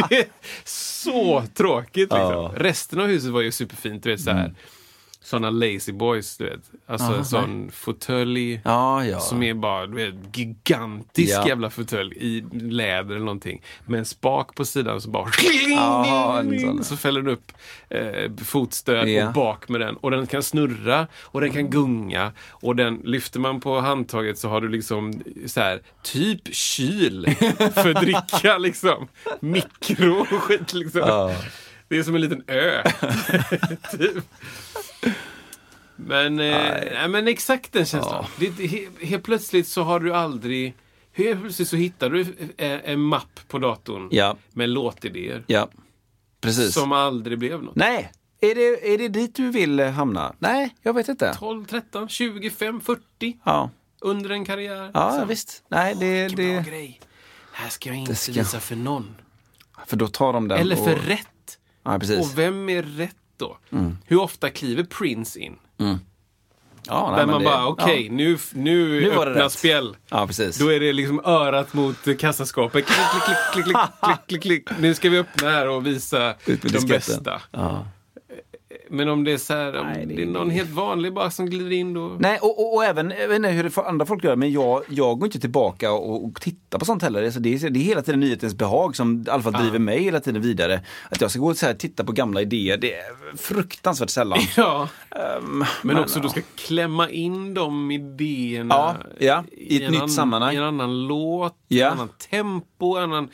[0.09, 0.27] det är
[0.65, 1.97] så tråkigt.
[1.97, 2.19] Liksom.
[2.19, 2.53] Ja.
[2.57, 4.03] Resten av huset var ju superfint.
[4.03, 4.55] Du vet, så här.
[5.25, 6.61] Såna lazy boys, du vet.
[6.87, 8.61] Alltså en sån fåtölj.
[8.65, 9.21] Ja, ja.
[9.21, 11.49] Som är bara du vet, gigantisk Ja.
[11.49, 13.63] jävla fåtölj i läder eller någonting.
[13.87, 15.27] Med en spak på sidan så bara...
[16.61, 16.85] Sån.
[16.85, 17.53] så fäller den upp
[17.89, 19.27] eh, fotstöd Ja.
[19.29, 19.97] och bak med den.
[19.97, 22.33] Och den kan snurra och den kan gunga.
[22.51, 27.27] Och den lyfter man på handtaget så har du liksom så här, typ kyl
[27.75, 29.09] för dricka liksom.
[29.41, 31.31] Mikro och skit liksom.
[31.89, 31.97] Ja.
[31.97, 32.83] Det är som en liten ö.
[33.99, 34.25] typ.
[35.97, 36.55] Men, eh,
[36.93, 38.25] nej, men exakt den känslan.
[38.39, 40.75] Det, det, he- helt plötsligt så har du aldrig...
[41.13, 44.37] Helt plötsligt så hittar du en, en mapp på datorn Ja.
[44.53, 45.45] med låtidéer.
[45.47, 45.69] Ja,
[46.41, 46.75] precis.
[46.75, 47.77] Som aldrig blev något.
[47.77, 50.35] Nej, är det, är det dit du vill eh, hamna?
[50.39, 51.35] Nej, jag vet inte.
[51.39, 53.03] 12, 13, 25, 40
[53.45, 53.71] Ja,
[54.01, 54.91] under en karriär.
[54.95, 55.29] ja liksom.
[55.29, 55.65] visst.
[55.69, 57.01] Nej, det, bra det, grej.
[57.03, 57.07] Det
[57.53, 59.15] här ska jag inte ska- visa för någon.
[59.87, 61.29] för då tar de den Eller för och, rätt.
[61.85, 62.19] Ja, precis.
[62.33, 63.59] Och vem är rätt då?
[64.07, 65.57] Hur ofta kliver Prince in?
[66.87, 68.13] Ja, nej, Där man det- bara, okej, ja.
[68.13, 69.97] nu, nu, Nu öppnas spjäll.
[70.09, 70.59] Ja, precis.
[70.59, 72.87] Då är det liksom örat mot kassaskåpet.
[72.87, 74.79] Klick, klick, klick, klick, klick, klick, klick, klick.
[74.81, 77.43] Nu ska vi öppna här och visa de bästa.
[77.51, 77.87] Ja.
[78.91, 81.31] Men om det är så här, om Nej, det- det är någon helt vanlig bara
[81.31, 82.17] som glider in då.
[82.19, 85.19] Nej, och, och, och även, jag vet inte hur andra folk gör, men jag, jag
[85.19, 87.25] går inte tillbaka och, och tittar på sånt heller.
[87.25, 90.03] Alltså det, är, det är hela tiden nyhetens behag som i alla fall driver mig
[90.03, 90.81] hela tiden vidare.
[91.11, 94.39] Att jag ska gå och så här, titta på gamla idéer, det är fruktansvärt sällan.
[94.57, 99.99] Ja, Ehm, men också du ska klämma in de idéerna Ja, ja, i ett nytt
[99.99, 100.55] annan- sammanhang.
[100.55, 101.87] I en annan låt, Ja.
[101.87, 103.29] en annan tempo, en annan...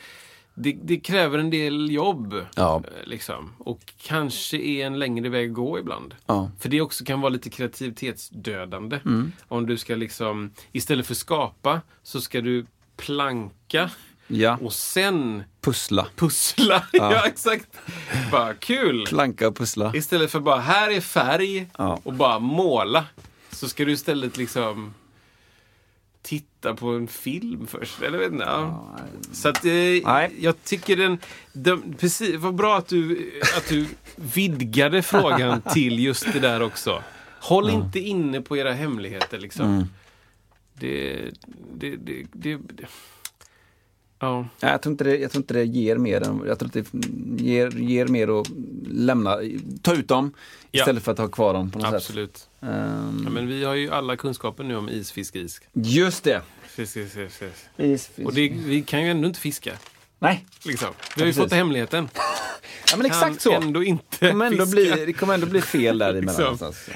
[0.53, 2.45] Det, det kräver en del jobb.
[2.55, 2.83] Ja.
[2.85, 3.53] eh, Liksom.
[3.57, 6.15] Och kanske är en längre väg att gå ibland.
[6.25, 6.51] Ja.
[6.59, 8.99] För det också kan vara lite kreativitetsdödande.
[9.05, 9.31] Mm.
[9.47, 12.65] Om du ska liksom, istället för skapa, så ska du
[12.97, 13.89] planka
[14.27, 16.07] Ja, och sen pussla.
[16.15, 16.83] pussla.
[16.93, 17.67] Ja, exakt.
[18.31, 19.05] Bara kul!
[19.07, 19.91] Planka och pussla.
[19.95, 21.99] Istället för bara, här är färg Ja.
[22.03, 23.05] och bara måla.
[23.51, 24.93] Så ska du istället liksom
[26.21, 28.01] titta på en film först.
[28.01, 28.45] Eller vet inte.
[28.45, 28.97] Ja.
[29.31, 29.71] Så att, eh,
[30.39, 31.19] jag tycker den,
[31.53, 31.95] den...
[31.99, 37.03] Precis, vad bra att du, att du vidgade frågan till just det där också.
[37.39, 39.65] Håll inte inne på era hemligheter liksom.
[39.65, 39.85] Mm.
[40.73, 41.19] Det,
[41.73, 42.87] det, det, det, det.
[44.21, 44.45] Ja.
[44.59, 46.89] Nej, jag, tror inte det, jag tror inte det ger mer än, jag tror inte
[46.91, 48.47] det ger, ger mer att
[48.87, 49.37] lämna,
[49.81, 50.33] ta ut dem
[50.71, 50.79] Ja.
[50.81, 51.95] istället för att ha kvar dem på något sätt.
[51.95, 52.47] Absolut.
[52.61, 55.61] Ehm, Ja, men vi har ju alla kunskaper nu om is, fisk, is.
[55.73, 56.41] just det.
[56.67, 57.53] Fisk, fisk, fisk, fisk.
[57.77, 58.27] Is, fisk.
[58.27, 59.71] Och det, vi kan ju ändå inte fiska.
[60.19, 60.89] Nej, Liksom.
[61.15, 61.43] Vi har ju precis.
[61.43, 62.09] fått hemligheten.
[62.91, 63.51] ja, men exakt kan så.
[63.53, 64.95] ändå inte Det kommer ändå fiska.
[64.95, 66.25] bli, det kommer ändå bli fel däremellan.
[66.25, 66.43] Liksom.
[66.43, 66.89] någonstans.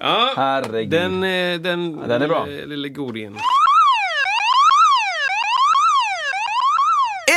[0.00, 0.90] Ja, Herregud.
[0.90, 2.46] den, eh, den, Ja, den är bra.
[2.46, 3.36] lille godingen.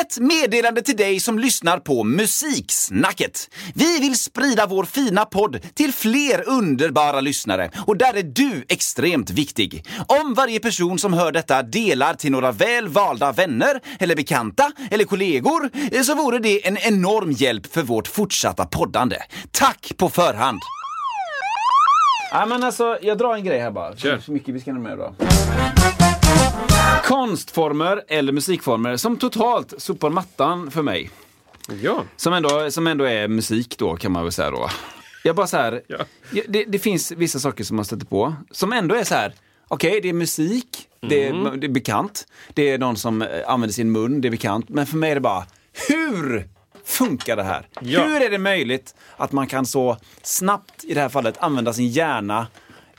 [0.10, 3.50] Ett meddelande till dig som lyssnar på Musiksnacket.
[3.76, 9.30] Vi vill sprida vår fina podd till fler underbara lyssnare och där är du extremt
[9.30, 9.86] viktig.
[10.08, 15.06] Om varje person som hör detta delar till några väl valda vänner eller bekanta eller
[15.06, 19.18] kollegor eh, så vore det en enorm hjälp för vårt fortsatta poddande.
[19.52, 20.60] Tack på förhand!
[22.32, 23.96] Ja, men alltså, jag drar en grej här bara.
[23.96, 24.20] Kör.
[24.20, 25.16] Så mycket vi ska med då.
[27.14, 31.10] Konstformer eller musikformer som totalt sopar mattan för mig.
[31.82, 32.04] Ja.
[32.16, 34.70] Som ändå, som ändå är musik då kan man väl säga då.
[35.24, 35.98] Jag bara så här, Ja.
[36.48, 39.34] det, det finns vissa saker som man stöter på som ändå är så här.
[39.68, 40.68] Okej, det är musik,
[41.02, 41.60] det, är, Mm.
[41.60, 44.70] det är bekant, det är någon som eh, använder sin mun, det är bekant.
[44.70, 45.46] Men för mig är det bara,
[45.88, 46.48] hur
[46.86, 47.68] funkar det här?
[47.82, 48.04] Ja.
[48.04, 51.88] Hur är det möjligt att man kan så snabbt, i det här fallet, använda sin
[51.88, 52.48] hjärna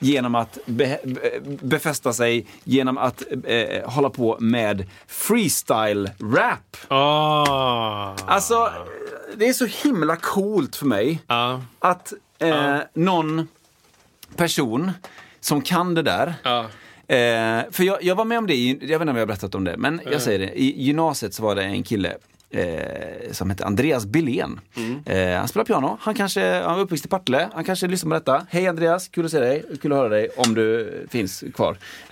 [0.02, 6.76] genom att be, be, befästa sig, genom att eh, hålla på med freestyle-rap?
[6.88, 8.14] Ah.
[8.26, 8.72] Alltså,
[9.36, 11.62] det är så himla coolt för mig Ja.
[11.78, 13.48] att eh, någon
[14.36, 14.90] person
[15.40, 16.60] som kan det där Ja.
[17.16, 19.26] Eh, för jag, jag var med om det, i- jag vet inte om jag har
[19.26, 20.60] berättat om det, men jag säger det.
[20.60, 22.16] I gymnasiet så var det en kille
[22.50, 24.60] eh, som hette Andreas Billén.
[25.06, 28.14] Eh, han spelar piano, han kanske, han var uppväxt i Partille, han kanske lyssnar på
[28.14, 28.46] detta.
[28.50, 31.76] Hej Andreas, kul att se dig, kul att höra dig om du finns kvar.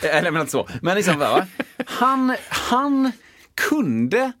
[0.00, 0.68] Eller men inte så.
[0.82, 1.46] Men liksom, va?
[1.86, 3.12] Han, han
[3.54, 4.32] kunde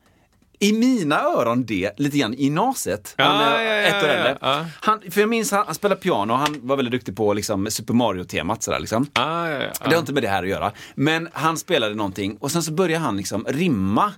[0.62, 2.48] i mina öron det lite grann i.
[2.56, 2.74] Han
[3.16, 4.38] Ja, är ja, ja, ett år äldre.
[4.80, 7.94] Han, för jag minns han, han spelade piano, han var väldigt duktig på liksom, Super
[7.94, 8.62] Mario-temat.
[8.62, 9.06] Sådär, liksom.
[9.12, 9.46] Ah.
[9.46, 10.72] Det har inte med det här att göra.
[10.94, 14.12] Men han spelade någonting och sen så började han liksom rimma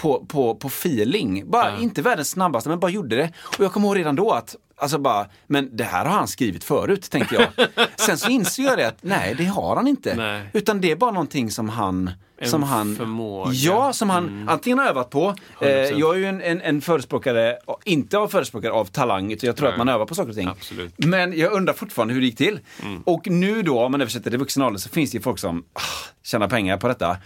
[0.00, 1.50] på, på, på feeling.
[1.50, 3.32] Bara, Inte världens snabbaste, men bara gjorde det.
[3.58, 6.64] Och jag kommer ihåg redan då att Alltså bara, men det här har han skrivit
[6.64, 7.68] förut, tänkte jag.
[7.96, 10.14] Sen så inser jag det att nej, det har han inte.
[10.14, 10.50] Nej.
[10.52, 12.10] Utan det är bara någonting som han...
[12.42, 13.52] En som han förmåga.
[13.52, 15.34] Ja, som han antingen har övat på.
[15.60, 15.98] Eh, 100%.
[15.98, 19.66] jag är ju en, en, en förespråkare, inte av förespråkare av talang, utan jag tror
[19.66, 19.72] Nej.
[19.72, 20.48] att man övar på saker och ting.
[20.48, 20.94] Absolut.
[20.96, 22.60] Men jag undrar fortfarande hur det gick till.
[23.04, 25.64] Och nu då, om man översätter det vuxen ålder, så finns det ju folk som
[25.72, 25.80] ah,
[26.22, 27.16] tjänar pengar på detta.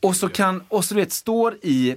[0.00, 1.96] Och så kan, och så vet, står i,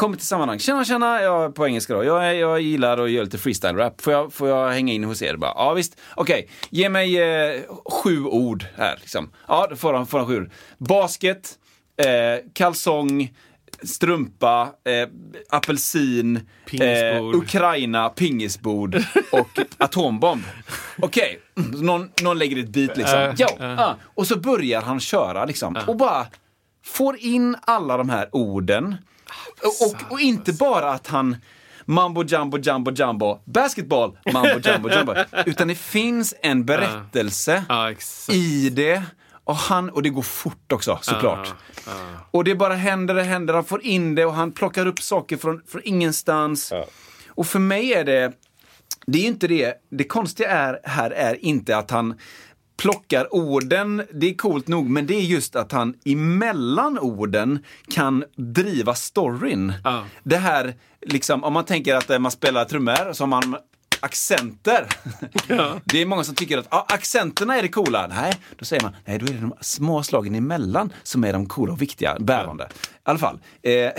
[0.00, 0.58] kommer till sammanhang.
[0.58, 2.04] Tjena, tjena, jag på engelska då.
[2.04, 4.00] Jag, jag gillar att göra lite freestyle-rap.
[4.00, 5.36] Får jag, får jag hänga in hos er?
[5.36, 6.00] Bara, ja visst.
[6.14, 7.60] Okej, ge mig eh,
[7.90, 8.98] sju ord här.
[9.00, 9.30] Liksom.
[9.48, 10.50] Ja, då får han, får han sju ord.
[10.78, 11.58] Basket,
[12.02, 13.34] eh, kalsong,
[13.82, 15.08] strumpa, eh,
[15.48, 17.34] apelsin, Pingisbord.
[17.34, 18.94] eh, Ukraina, pingisbord
[19.32, 20.44] och atombomb.
[21.02, 23.18] Okej, mm, någon, någon lägger ett beat liksom.
[23.18, 23.80] Äh, ja, äh.
[23.80, 23.96] ah.
[24.14, 25.78] Och så börjar han köra liksom.
[25.86, 26.26] Och bara
[26.84, 28.96] får in alla de här orden.
[29.62, 31.36] Och, och, inte bara att han
[31.84, 35.14] Mambo jumbo jumbo jumbo basketball, mambo jumbo jumbo.
[35.46, 38.34] Utan det finns en berättelse Ja, exakt.
[38.34, 39.02] i det.
[39.44, 41.54] Och, han, och det går fort också såklart.
[41.86, 41.92] Ja,
[42.30, 43.54] Och det bara händer och händer.
[43.54, 46.72] Han får in det och han plockar upp saker från, från ingenstans.
[47.28, 48.32] Och för mig är det,
[49.06, 52.14] det är ju inte det, det konstiga är, här är inte att han
[52.80, 57.58] plockar orden, det är coolt nog, men det är just att han emellan orden
[57.90, 59.72] kan driva storyn.
[59.84, 60.04] Ja.
[60.22, 60.74] Det här,
[61.06, 63.56] liksom, om man tänker att eh, man spelar trummor, så har man
[64.00, 64.88] accenter.
[65.84, 68.06] Det är många som tycker att ah, accenterna är det coola.
[68.06, 71.46] Nej, då säger man, nej då är det de små slagen emellan som är de
[71.46, 72.64] coola och viktiga, bärande.
[72.64, 73.38] I alla fall.
[73.62, 73.90] Eh,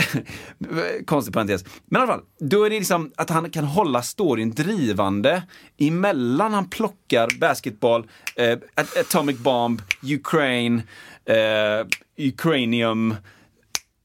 [1.06, 1.66] konstig parentes.
[1.86, 5.44] Men i alla fall, då är det liksom att han kan hålla storyn drivande
[5.78, 8.58] emellan han plockar basketball, eh,
[9.00, 10.82] Atomic Bomb, Ukraine,
[11.26, 11.88] eh,
[12.18, 13.16] Ukrainium,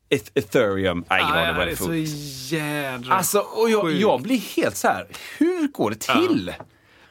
[0.09, 1.05] Ethereum.
[1.11, 4.77] Nej, det Ah, var det det är så jädra Alltså, och jag, jag blir helt
[4.77, 5.07] så här.
[5.38, 6.53] hur går det till?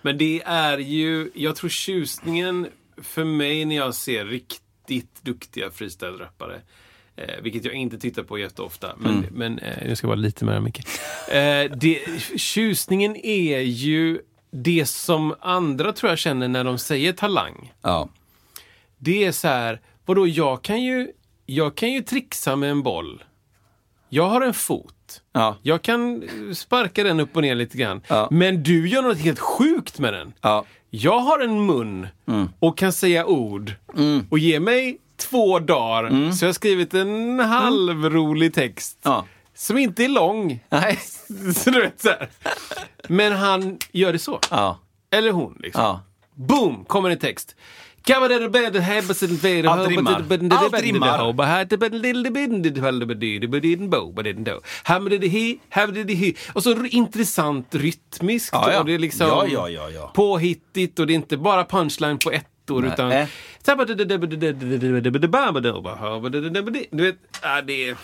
[0.01, 2.67] Men det är ju, jag tror tjusningen
[3.01, 6.61] för mig när jag ser riktigt duktiga freestyle-rappare,
[7.15, 9.25] eh, vilket jag inte tittar på jätteofta, men, Mm.
[9.31, 10.85] men eh, jag ska vara lite mer mycket.
[11.29, 11.99] Eh, det,
[12.37, 14.19] tjusningen är ju
[14.51, 17.73] det som andra tror jag känner när de säger talang.
[17.81, 18.09] Ja.
[18.97, 21.07] Det är så här, vadå, jag kan ju,
[21.45, 23.23] jag kan ju trixa med en boll.
[24.09, 25.21] Jag har en fot.
[25.33, 25.57] Ja.
[25.61, 28.01] Jag kan sparka den upp och ner lite grann.
[28.07, 28.27] Ja.
[28.31, 30.33] Men du gör något helt sjukt med den.
[30.41, 30.65] Ja.
[30.89, 32.07] Jag har en mun
[32.59, 33.73] och kan säga ord.
[34.29, 38.97] Och ge mig två dagar så jag har skrivit en halvrolig text.
[39.55, 40.63] Som inte är lång.
[40.69, 40.99] Nej.
[41.55, 42.29] Så du vet så här.
[43.07, 44.39] Men han gör det så.
[45.11, 45.99] Eller hon liksom.
[46.35, 46.85] Boom!
[46.85, 47.55] Kommer en text.
[49.71, 50.11] Allt rimmar.
[50.57, 51.07] Allt rimmar.
[56.53, 58.49] Och så intressant rytmiskt.
[58.53, 58.79] Ja, ja.
[58.79, 60.11] Och det är liksom Ja, ja, ja, ja.
[60.15, 62.91] påhittigt och det är inte bara punchline på ettor Nej.
[62.93, 63.11] utan...
[63.11, 63.27] Äh.
[66.91, 67.95] Du vet, ja, det är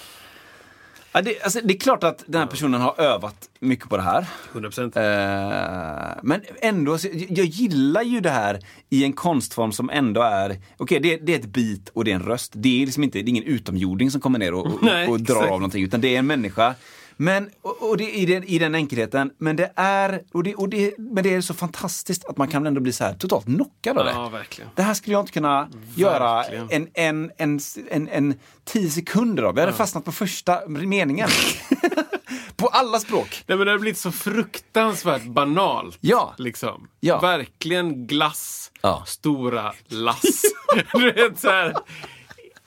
[1.14, 4.04] Ja, det, alltså, det är klart att den här personen har övat mycket på det
[4.04, 4.26] här.
[4.54, 4.98] 100%.
[4.98, 6.98] Eh, men ändå,
[7.30, 11.40] jag gillar ju det här i en konstform som ändå är, okej det, det är
[11.40, 12.52] ett beat och det är en röst.
[12.56, 15.22] Det är liksom inte, det är ingen utomjording som kommer ner och, och, Nej, och
[15.22, 16.76] drar av någonting, utan det är en människa.
[17.22, 20.70] Men, och, och det, i, den, i den enkelheten, men det är, och det, och
[20.70, 23.98] det, men det är så fantastiskt att man kan ändå bli så här totalt knockad
[23.98, 24.12] av det.
[24.12, 24.70] Ja, verkligen.
[24.76, 26.70] Det här skulle jag inte kunna göra Verkligen.
[26.72, 27.60] en, en, en,
[27.92, 29.56] en, en tio sekunder av.
[29.58, 31.30] Jag hade fastnat på första meningen.
[32.56, 33.44] på alla språk.
[33.48, 35.98] Nej men det har blivit så fruktansvärt banalt.
[36.02, 36.34] Ja.
[36.38, 36.88] Liksom.
[37.00, 37.20] Ja.
[37.20, 39.04] Verkligen glass, Ja.
[39.08, 40.42] stora lass.
[40.94, 41.74] du vet så här.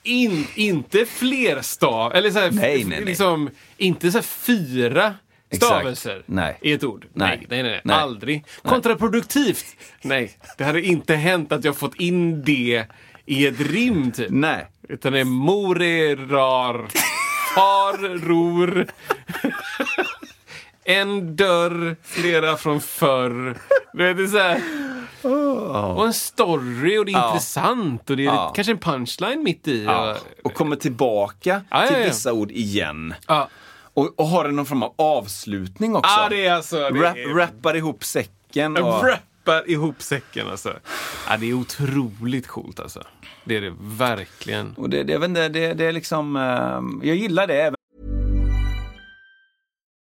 [0.05, 3.05] In, inte fler stav, eller så här, Nej, nej, nej.
[3.05, 5.15] Liksom, inte så fyra
[5.51, 6.57] stavelser Nej.
[6.61, 7.05] i ett ord.
[7.13, 7.45] Nej.
[7.49, 8.45] Nej, nej, nej, aldrig.
[8.63, 9.65] Kontraproduktivt.
[10.01, 12.85] Nej, det hade inte hänt att jag fått in det
[13.25, 14.29] i ett rim typ.
[14.29, 14.67] Nej.
[14.89, 16.87] Utan det är mor är rar,
[17.55, 18.87] far ror.
[20.83, 23.57] En dörr, flera från förr.
[23.93, 24.61] Det är så här.
[25.95, 27.27] Och en story och det är Ja.
[27.27, 28.51] intressant och det är Ja.
[28.55, 29.83] kanske en punchline mitt i.
[29.83, 30.15] Ja.
[30.43, 33.13] Och kommer tillbaka till vissa ord igen.
[33.93, 36.11] Och, och har någon form av avslutning också.
[36.17, 36.75] Ja, det är alltså...
[36.89, 38.77] Det Rap, är, rappar ihop säcken.
[38.77, 40.73] Och, Rappar ihop säcken alltså.
[41.29, 43.03] Ja, det är otroligt coolt alltså.
[43.43, 44.73] Det är det verkligen.
[44.77, 47.73] och det, det, jag vet inte, det, det är liksom, ehm, jag gillar det.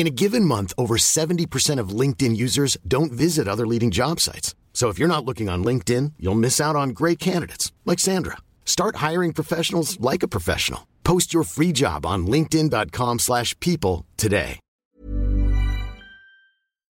[0.00, 4.54] In a given month, over 70% of LinkedIn users don't visit other leading job sites.
[4.72, 8.38] So if you're not looking on LinkedIn, you'll miss out on great candidates like Sandra.
[8.64, 10.86] Start hiring professionals like a professional.
[11.04, 14.58] Post your free job on linkedin.com/people today.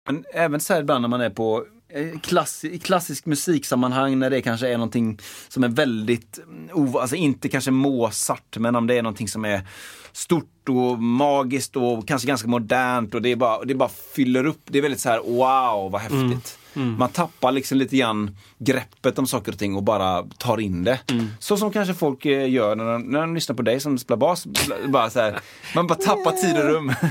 [0.07, 4.43] Men även så här när man är på Eh, klass, i klassisk musiksammanhang när det
[4.43, 8.95] kanske är någonting som är väldigt, mm, ov- alltså inte kanske Mozart, men om det
[8.99, 9.67] är någonting som är
[10.13, 14.61] stort och magiskt och kanske ganska modernt och det är bara, det bara fyller upp.
[14.65, 16.59] Det är väldigt så här wow, vad häftigt.
[16.75, 21.01] Man tappar liksom lite grann greppet om saker och ting och bara tar in det.
[21.39, 24.17] Så som kanske folk eh, gör när de, när de lyssnar på dig som spelar
[24.19, 24.47] bas.
[24.87, 25.41] Bara så här,
[25.75, 26.93] man bara tappar tid och rum.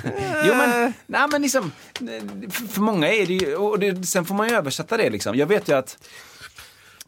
[0.45, 4.25] jo men, nej, men liksom, eh, för, för många är det ju, och det, sen
[4.25, 5.35] får man ju översätta det liksom.
[5.37, 5.97] Jag vet ju att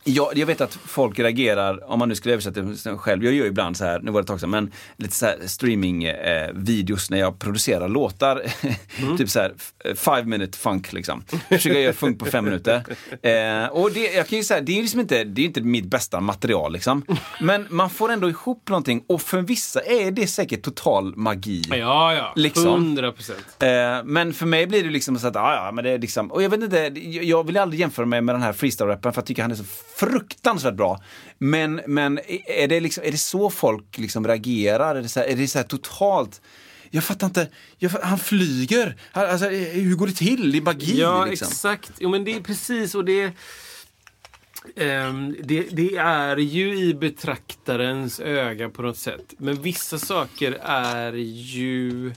[0.03, 3.45] jag, jag vet att folk reagerar, om man nu skulle översätta det själv, jag gör
[3.45, 7.17] ibland så här, nu var det ett tag sedan, men lite så här streaming-videos när
[7.19, 8.43] jag producerar låtar.
[9.17, 11.23] typ så här, f- five minute funk liksom.
[11.49, 12.83] Försöker göra funk på fem minuter.
[13.23, 15.85] Eh, och det, jag kan ju säga, det är liksom inte, det är inte mitt
[15.85, 17.05] bästa material liksom.
[17.41, 21.63] Men man får ändå ihop någonting och för vissa är det säkert total magi.
[21.69, 22.33] Ja, ja.
[22.35, 22.65] Liksom.
[22.67, 23.39] 100 procent.
[23.59, 23.67] Eh,
[24.05, 26.43] men för mig blir det liksom så att, ja, ja, men det är liksom, och
[26.43, 29.25] jag vet inte, jag- jag vill aldrig jämföra mig med den här freestyle-rappen för jag
[29.25, 29.63] tycker han är så
[29.95, 31.03] fruktansvärt bra.
[31.37, 34.95] Men, men är, det liksom, är det så folk liksom reagerar?
[34.95, 36.41] Är det så här, är det så här totalt,
[36.89, 40.51] jag fattar inte, jag, han flyger, alltså, hur går det till?
[40.51, 41.47] Det är magi Ja, liksom.
[41.47, 41.91] exakt.
[41.99, 43.31] Jo, men det är precis och det...
[44.75, 49.33] ehm, det, det är ju i betraktarens öga på något sätt.
[49.37, 52.13] Men vissa saker är ju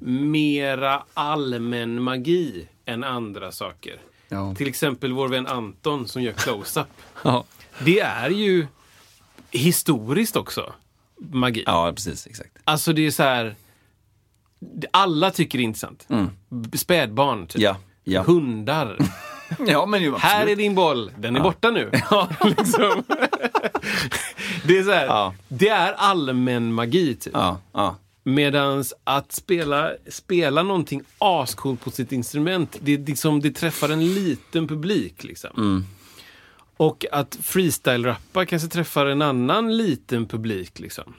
[0.00, 4.00] mera allmän magi än andra saker.
[4.28, 4.54] Ja.
[4.54, 6.86] Till exempel vår vän Anton som gör close-up.
[7.22, 7.44] Ja.
[7.84, 8.66] Det är ju
[9.50, 10.72] historiskt också
[11.18, 11.62] magi.
[11.66, 12.50] ja, precis, exakt.
[12.64, 13.54] Alltså det är så här.
[14.90, 16.06] Alla tycker det är intressant.
[16.48, 17.56] B- Spädbarn, typ.
[17.56, 17.64] Mm.
[17.64, 18.22] Ja, ja.
[18.22, 18.98] hundar.
[19.66, 21.90] Ja, men ju, Här är din boll, den är borta nu.
[22.44, 23.04] liksom.
[24.64, 25.34] Det är så här, Ja.
[25.48, 27.32] det är allmän magi typ.
[27.34, 27.96] Ja, ja.
[28.26, 34.14] Medans att spela, spela någonting ascoolt på sitt instrument, det, är liksom, det träffar en
[34.14, 35.24] liten publik.
[35.24, 35.50] Liksom.
[35.56, 35.84] Mm.
[36.76, 40.78] Och att freestyle-rappa kanske träffar en annan liten publik.
[40.78, 41.14] Liksom.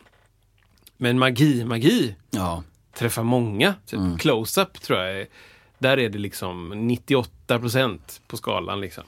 [0.98, 2.64] Men magi, magi ja.
[2.94, 3.74] träffar många.
[3.86, 4.00] Typ.
[4.00, 4.18] Mm.
[4.18, 5.28] Close-up tror jag är,
[5.80, 8.82] där är det liksom 98 procent på skalan.
[8.82, 9.04] Liksom.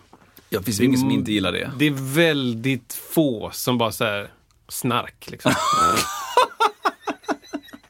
[0.50, 1.72] Det finns ju ingen som inte gillar det.
[1.78, 4.32] Det är väldigt få som bara så här
[4.68, 5.28] snark.
[5.32, 5.52] Liksom.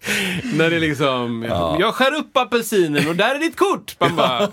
[0.57, 1.43] När det är liksom,
[1.79, 3.95] jag skär upp apelsinen och där är ditt kort!
[3.99, 4.47] Man bara,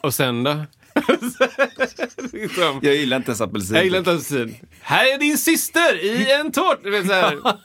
[0.00, 0.64] och sen då?
[2.32, 3.76] liksom, Jag gillar inte ens apelsin.
[3.76, 4.56] jag gillar inte apelsin.
[4.80, 7.58] Här är din syster i en tårta!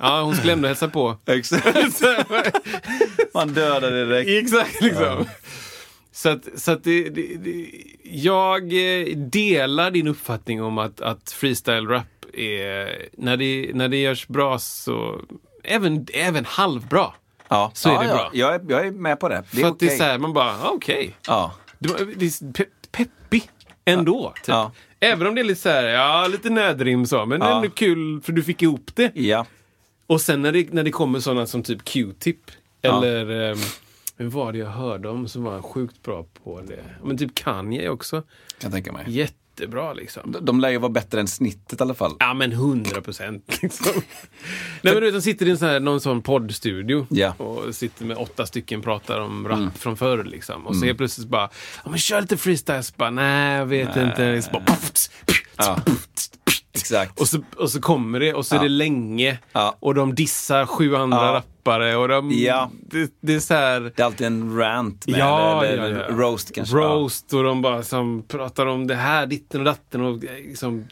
[0.00, 1.16] Ja, hon skulle ändå hälsa på.
[1.26, 1.66] Exakt.
[3.34, 4.30] Man dödar direkt.
[4.44, 5.24] Exakt, liksom.
[6.12, 7.70] Så att, så att det, det, det,
[8.02, 14.28] jag eh, delar din uppfattning om att, att freestyle-rap är, när det, när det görs
[14.28, 15.20] bra så,
[15.64, 17.06] även, även halvbra.
[17.48, 18.14] Ja, Så är ja, det ja.
[18.14, 18.30] bra.
[18.32, 19.44] Jag är, jag är med på det.
[19.50, 21.16] Det är För att det är så här, man bara, ah, okej.
[21.26, 21.52] Ja.
[21.78, 23.50] Det, var- det är pe peppig
[23.84, 24.34] ändå.
[24.44, 24.54] Typ.
[25.00, 27.56] Även om det är lite så här, ja, lite nödrim så, men Ja.
[27.56, 29.10] ändå kul för du fick ihop det.
[29.14, 29.46] Ja.
[30.06, 32.36] Och sen när det, när det kommer sådana som typ Q-tip
[32.82, 33.58] eller um,
[34.16, 36.84] vem var det jag hörde om som var sjukt bra på det?
[37.04, 38.22] Men typ Kanye också.
[38.60, 39.04] Kan tänka mig.
[39.60, 40.32] Jättebra liksom.
[40.32, 42.12] De, de lär ju vara bättre än snittet i alla fall.
[42.18, 43.92] Ja men hundra procent liksom.
[44.82, 47.32] Nej men du vet, de sitter i en sån här, någon sån poddstudio Ja.
[47.32, 50.66] och sitter med åtta stycken pratar om rap från förr liksom.
[50.66, 51.48] Och så helt plötsligt bara,
[51.84, 52.82] ja men kör lite freestyle.
[52.82, 54.42] Så bara, nej jag vet inte.
[54.42, 54.64] Så bara,
[55.56, 55.78] Ja.
[56.72, 57.20] Exakt.
[57.20, 59.38] Och så, och så kommer det och så är det länge.
[59.52, 59.76] Ja.
[59.80, 61.42] Och de dissar sju andra Ja.
[61.60, 61.96] Rappare.
[61.96, 62.70] Och de, Ja.
[62.90, 63.80] det, det är så här...
[63.80, 66.16] Det är alltid en rant med, Ja, eller, ja, eller ja.
[66.16, 66.76] roast kanske.
[66.76, 70.84] Roast och de bara som pratar om det här, ditten och datten och eh, liksom,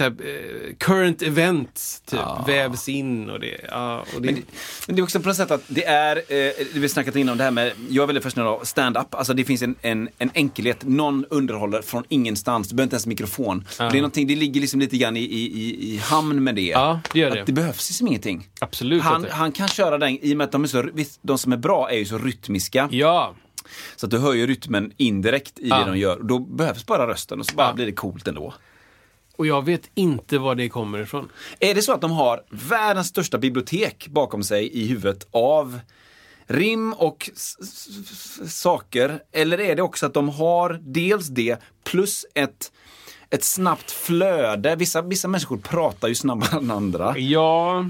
[0.00, 4.42] här, eh, current events typ vävs in och det, ja, och det, Men det,
[4.86, 7.44] men det är också på något sätt att det är, eh, vi snackat innan det
[7.44, 9.14] här med, jag är väldigt fascinerad av stand-up.
[9.14, 13.06] Alltså det finns en, en, en enkelhet, någon underhåller från ingenstans, du behöver inte ens
[13.06, 13.64] mikrofon.
[13.78, 16.62] Det, är någonting, det ligger liksom lite grann i, i, i, i hamn med det.
[16.62, 17.40] Ja, det gör det.
[17.40, 18.48] Att det behövs liksom ingenting.
[18.60, 20.88] Absolut Han, han kan köra den, i och med att de, är så,
[21.22, 22.88] de som är bra är ju så rytmiska.
[22.90, 23.34] ja,
[23.96, 25.78] Så att du hör ju rytmen indirekt i Ja.
[25.78, 26.20] det de gör.
[26.22, 27.74] Då behövs bara rösten och så bara Ja.
[27.74, 28.54] blir det coolt ändå.
[29.36, 31.28] och jag vet inte var det kommer ifrån.
[31.60, 35.80] Är det så att de har världens största bibliotek bakom sig i huvudet av
[36.46, 37.30] rim och
[38.48, 39.22] saker?
[39.32, 42.72] Eller är det också att de har dels det plus ett,
[43.30, 44.76] ett snabbt flöde?
[44.76, 47.18] Vissa, vissa människor pratar ju snabbare än andra.
[47.18, 47.86] Ja,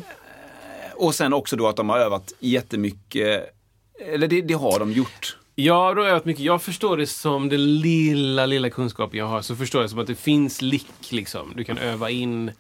[0.97, 3.55] Och sen också då att de har övat jättemycket.
[4.01, 5.37] Eller det, det har de gjort.
[5.55, 6.45] jag har övat mycket.
[6.45, 9.43] Jag förstår det som den lilla, lilla kunskapen jag har.
[9.43, 11.53] Så förstår jag som att det finns lick liksom.
[11.57, 12.51] Du kan öva in.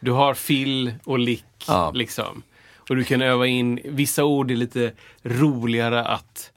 [0.00, 1.90] Du har fill och lick Ja.
[1.94, 2.42] liksom.
[2.88, 3.80] Och du kan öva in.
[3.84, 6.50] Vissa ord är lite roligare att,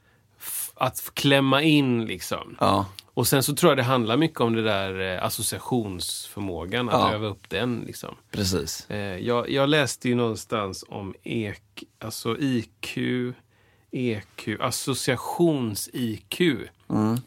[0.74, 2.56] att klämma in liksom.
[2.60, 2.86] Ja.
[3.14, 7.12] Och sen så tror jag det handlar mycket om det där eh, associationsförmågan, att Ja.
[7.12, 7.84] öva upp den.
[7.86, 8.14] Liksom.
[8.30, 8.90] Precis.
[8.90, 11.60] Eh, jag, jag läste ju någonstans om EQ,
[11.98, 12.98] alltså IQ,
[13.90, 16.40] EQ, associations-IQ.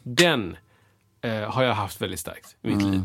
[0.02, 0.56] Den
[1.20, 3.02] eh, har jag haft väldigt starkt i mitt liv.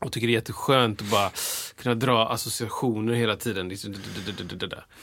[0.00, 1.30] Och tycker det är jätteskönt att bara
[1.76, 3.68] kunna dra associationer hela tiden.
[3.68, 3.94] Liksom,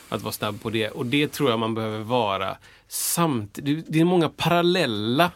[0.09, 0.89] Att vara snabb på det.
[0.89, 3.85] Och det tror jag man behöver vara samtidigt.
[3.89, 5.31] Det är många parallella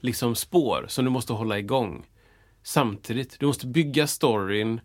[0.00, 2.06] liksom, spår som du måste hålla igång
[2.62, 3.36] samtidigt.
[3.40, 4.80] Du måste bygga storyn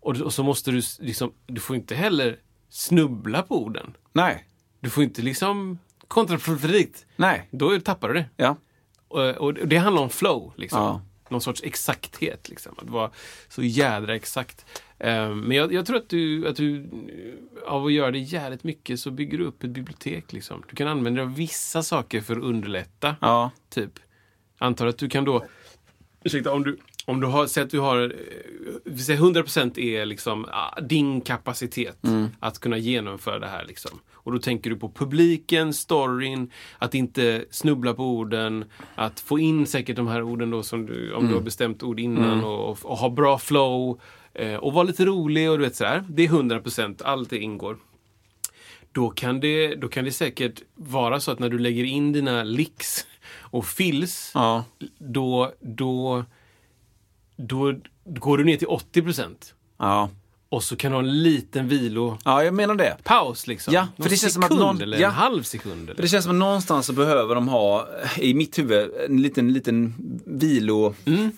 [0.00, 2.38] och, och så måste du liksom, du får inte heller
[2.68, 3.96] snubbla på orden.
[4.12, 4.48] Nej.
[4.80, 5.78] Du får inte liksom
[6.08, 7.06] kontraproduktivt.
[7.16, 7.48] Nej.
[7.50, 8.26] Då tappar du det.
[8.36, 8.56] Ja.
[9.08, 10.52] Och, och det handlar om flow.
[10.56, 10.80] Liksom.
[10.80, 11.02] Ja.
[11.28, 12.48] Någon sorts exakthet.
[12.48, 12.74] Liksom.
[12.78, 13.10] Att vara
[13.48, 14.66] så jädra exakt.
[14.98, 16.90] Eh, men jag, jag tror att du, att du,
[17.66, 20.32] av att göra det jävligt mycket så bygger du upp ett bibliotek.
[20.32, 20.62] Liksom.
[20.68, 23.16] Du kan använda dig av vissa saker för att underlätta.
[23.20, 23.50] Ja.
[23.68, 23.98] Typ.
[24.58, 25.44] Antar att du kan då,
[26.24, 28.10] ursäkta, om du, om du har, säg att du har, eh,
[28.84, 31.98] vi säger 100% är liksom ah, din kapacitet
[32.40, 33.64] att kunna genomföra det här.
[33.64, 34.00] Liksom.
[34.12, 39.66] Och då tänker du på publiken, storyn, att inte snubbla på orden, att få in
[39.66, 42.78] säkert de här orden då som du, om du har bestämt ord innan och, och,
[42.82, 44.00] och ha bra flow
[44.34, 46.04] eh, och vara lite rolig och du vet sådär.
[46.08, 47.76] Det är 100%, allt det ingår
[48.92, 52.42] då kan, det, då kan det säkert vara så att när du lägger in dina
[52.42, 53.06] licks
[53.36, 54.64] och fills, Ja.
[54.98, 56.24] då, då,
[57.36, 57.74] då
[58.04, 59.54] går du ner till 80 procent.
[59.78, 60.10] Ja.
[60.48, 62.96] Och så kan du ha en liten vilopaus Ja, jag menar det.
[63.46, 63.74] liksom.
[63.74, 65.08] Ja, för det känns som att sekund någon- eller ja.
[65.08, 65.86] en halv sekund.
[65.86, 66.02] För Eller?
[66.02, 69.94] det känns som att någonstans så behöver de ha, i mitt huvud, en liten, liten
[70.26, 70.94] vilo.
[71.04, 71.32] Mm.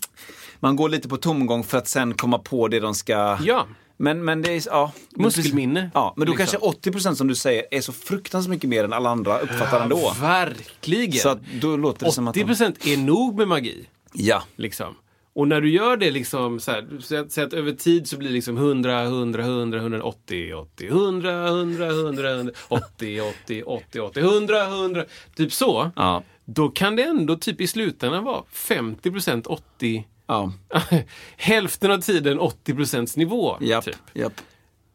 [0.61, 3.39] Man går lite på tomgång för att sen komma på det de ska...
[3.45, 3.67] Ja.
[3.97, 4.93] Men, men det är, ja.
[5.11, 6.61] Muskelminne, Ja, men då liksom.
[6.61, 10.15] kanske 80% som du säger är så fruktansvärt mycket mer än alla andra uppfattar ändå.
[10.21, 11.13] Verkligen!
[11.13, 12.93] Så då låter det som att 80 de...
[12.93, 13.87] är nog med magi.
[14.13, 14.43] Ja.
[14.57, 14.95] Liksom.
[15.37, 16.87] Och när du gör det liksom så här,
[17.29, 21.47] säg att, över tid så blir det liksom 100, 100, 100, 100, 80, 80, 100,
[21.49, 25.05] 100, 100, 100, 80, 80, 80, 80, 100, 100,
[25.37, 25.91] typ så.
[25.97, 26.23] Ja.
[26.45, 30.53] Då kan det ändå typ i slutändan vara 50 procent 80, Ja.
[31.37, 33.57] hälften av tiden 80 procents nivå.
[33.61, 33.85] Japp.
[33.85, 33.97] Typ.
[34.15, 34.41] Japp.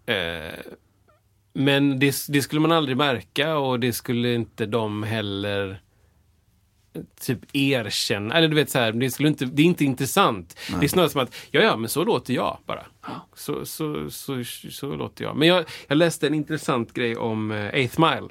[0.05, 0.59] Eh,
[1.53, 5.81] men det, det skulle man aldrig märka och det skulle inte de heller
[7.19, 8.35] typ erkänna.
[8.35, 10.59] Eller du vet så här, det, skulle inte, det är inte intressant.
[10.79, 12.85] Det är snarare som att, ja ja, men så låter jag bara.
[13.35, 15.35] Så, så, så, så, låter jag.
[15.35, 18.29] Men jag, jag läste en intressant grej om eh, Eighth Mile.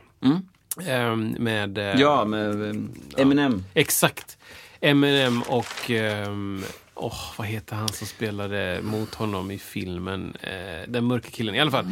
[0.86, 1.78] Ehm, med...
[1.78, 2.76] eh, Ja, med eh,
[3.16, 3.64] Eminem.
[3.74, 4.38] Exakt.
[4.80, 5.90] Eminem och...
[5.90, 6.62] Um,
[7.07, 10.36] oh, vad heter han som spelade mot honom i filmen?
[10.40, 11.55] Eh, den mörka killen.
[11.55, 11.86] I alla fall.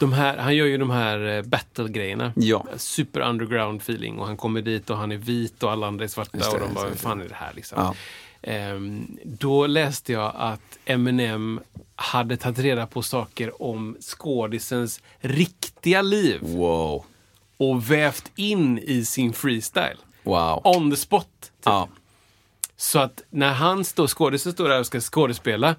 [0.00, 2.32] De här, han gör ju de här uh, battle-grejerna.
[2.36, 2.66] Ja.
[2.76, 4.18] Super underground feeling.
[4.18, 6.38] Och han kommer dit och han är vit och alla andra är svarta.
[6.38, 7.78] Det, och de bara, vad fan är det här liksom?
[7.82, 7.94] Ja.
[8.42, 11.60] Ehm, då läste jag att Eminem
[11.96, 17.04] hade tagit reda på saker om skådisens riktiga liv Wow.
[17.56, 19.96] och vävt in i sin freestyle.
[20.22, 20.60] Wow.
[20.64, 21.28] On the spot.
[21.40, 21.50] Typ.
[21.64, 21.88] Ja.
[22.76, 25.74] Så att när han står, skådisen står där och ska skådespela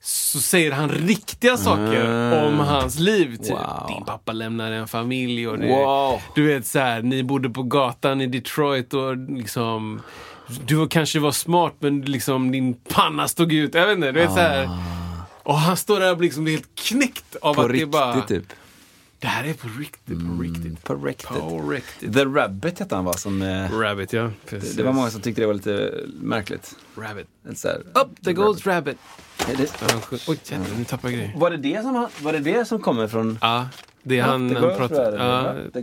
[0.00, 3.36] så säger han riktiga saker om hans liv.
[3.36, 3.50] Typ.
[3.50, 3.86] Wow.
[3.88, 6.20] Din pappa lämnade en familj och det, Wow.
[6.34, 10.00] du vet så här, ni bodde på gatan i Detroit och liksom
[10.66, 13.74] du kanske var smart men liksom din panna stod ut.
[13.74, 14.68] Jag vet inte, du vet så här.
[15.42, 18.20] Och han står där och blir liksom helt knäckt av På att det riktigt bara...
[18.20, 18.44] typ.
[19.22, 20.84] Det här är på riktigt, på riktigt.
[20.84, 21.28] På riktigt.
[21.28, 22.14] På riktigt.
[22.14, 23.12] The Rabbit hette han va?
[23.12, 24.30] Som, eh, Rabbit, ja.
[24.46, 24.76] Precis.
[24.76, 26.74] det var många som tyckte det var lite märkligt.
[26.96, 27.26] Rabbit.
[27.58, 28.96] Så här, Up the goes rabbit.
[29.38, 31.32] Sjung- Oj, jävlar, nu tappar jag grejer.
[31.36, 33.38] var, det det som, var det det som kommer från...
[33.40, 33.68] Ja,
[34.02, 35.12] det är han, han pratar...
[35.12, 35.74] rabbit, Ja, rabbit.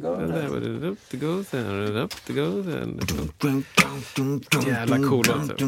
[4.67, 5.61] Jävla cool låt.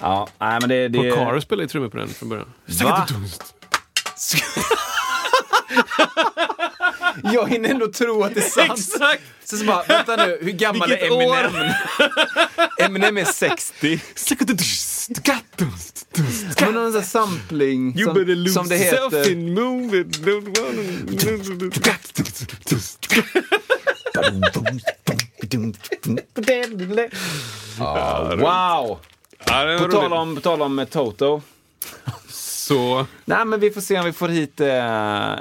[0.00, 0.88] Ja, nej men det...
[0.88, 2.48] det Paul Caro spelade ju trummor på den från början.
[2.84, 3.06] Va?
[7.22, 8.72] Jag hinner ändå tro att det är sant.
[8.78, 9.22] Exakt!
[9.44, 11.36] Så, så bara, vänta nu, hur gammal är Vilket år?
[11.36, 11.72] Eminem?
[12.78, 14.00] Eminem är 60.
[16.60, 19.32] Men någon sån sampling You som, lose som det heter.
[19.32, 20.06] and move it.
[20.18, 20.82] Don't wanna...
[27.78, 28.98] Ja, wow!
[29.78, 31.42] På tal om, på tal om Toto.
[32.68, 34.68] Så, Nej, men vi får se om vi får hit eh,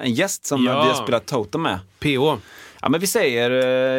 [0.04, 0.84] en gäst som Ja.
[0.84, 1.80] vi har spelat Toto med.
[2.00, 2.42] PH.
[2.82, 3.52] Ja, men vi säger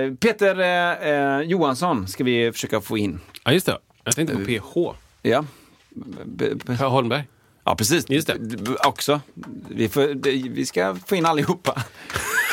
[0.07, 3.21] eh, Peter eh, eh, Johansson ska vi försöka få in.
[3.45, 3.79] Ja, just det.
[4.05, 4.97] Jag tänkte på PH.
[5.23, 5.45] Ja.
[5.91, 7.25] B- b- Per Holmberg.
[7.65, 8.05] Ja, precis.
[8.11, 8.37] Just det.
[8.41, 9.21] B- Också.
[9.69, 11.83] Vi, får, vi ska få in allihopa.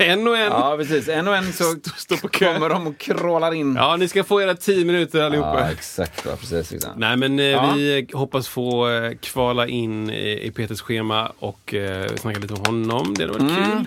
[0.10, 0.52] En och en.
[0.52, 1.08] Ja, precis.
[1.08, 1.64] En och en så
[1.96, 2.54] Stå på kö.
[2.54, 3.74] kommer de och crawlar in.
[3.76, 5.60] Ja, ni ska få era tio minuter allihopa.
[5.60, 6.22] Ja, exakt.
[6.26, 6.96] Ja, precis, exakt.
[6.96, 7.72] Nej, men eh, Ja.
[7.76, 12.64] vi hoppas få eh, kvala in i, i Peters schema och eh, snacka lite om
[12.66, 13.14] honom.
[13.14, 13.70] Det hade varit Mm.
[13.70, 13.86] kul.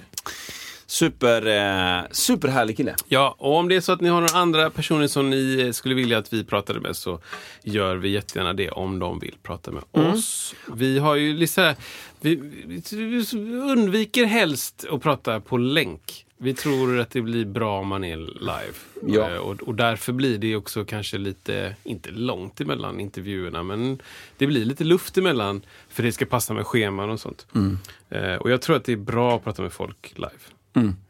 [0.94, 2.96] Super, eh, superhärlig kille.
[3.08, 5.72] Ja, och om det är så att ni har några andra personer som ni eh,
[5.72, 7.20] skulle vilja att vi pratade med så
[7.64, 10.56] gör vi jättegärna det om de vill prata med oss.
[10.74, 11.76] Vi har ju lite
[12.22, 12.36] vi,
[12.66, 16.26] vi, vi undviker helst att prata på länk.
[16.38, 18.78] Vi tror att det blir bra om man är live.
[19.20, 19.30] Ja.
[19.30, 24.02] Eh, Och, och därför blir det också kanske lite, inte långt emellan intervjuerna, men
[24.38, 27.48] det blir lite luft emellan för det ska passa med scheman och sånt.
[28.10, 30.32] Eh, och jag tror att det är bra att prata med folk live.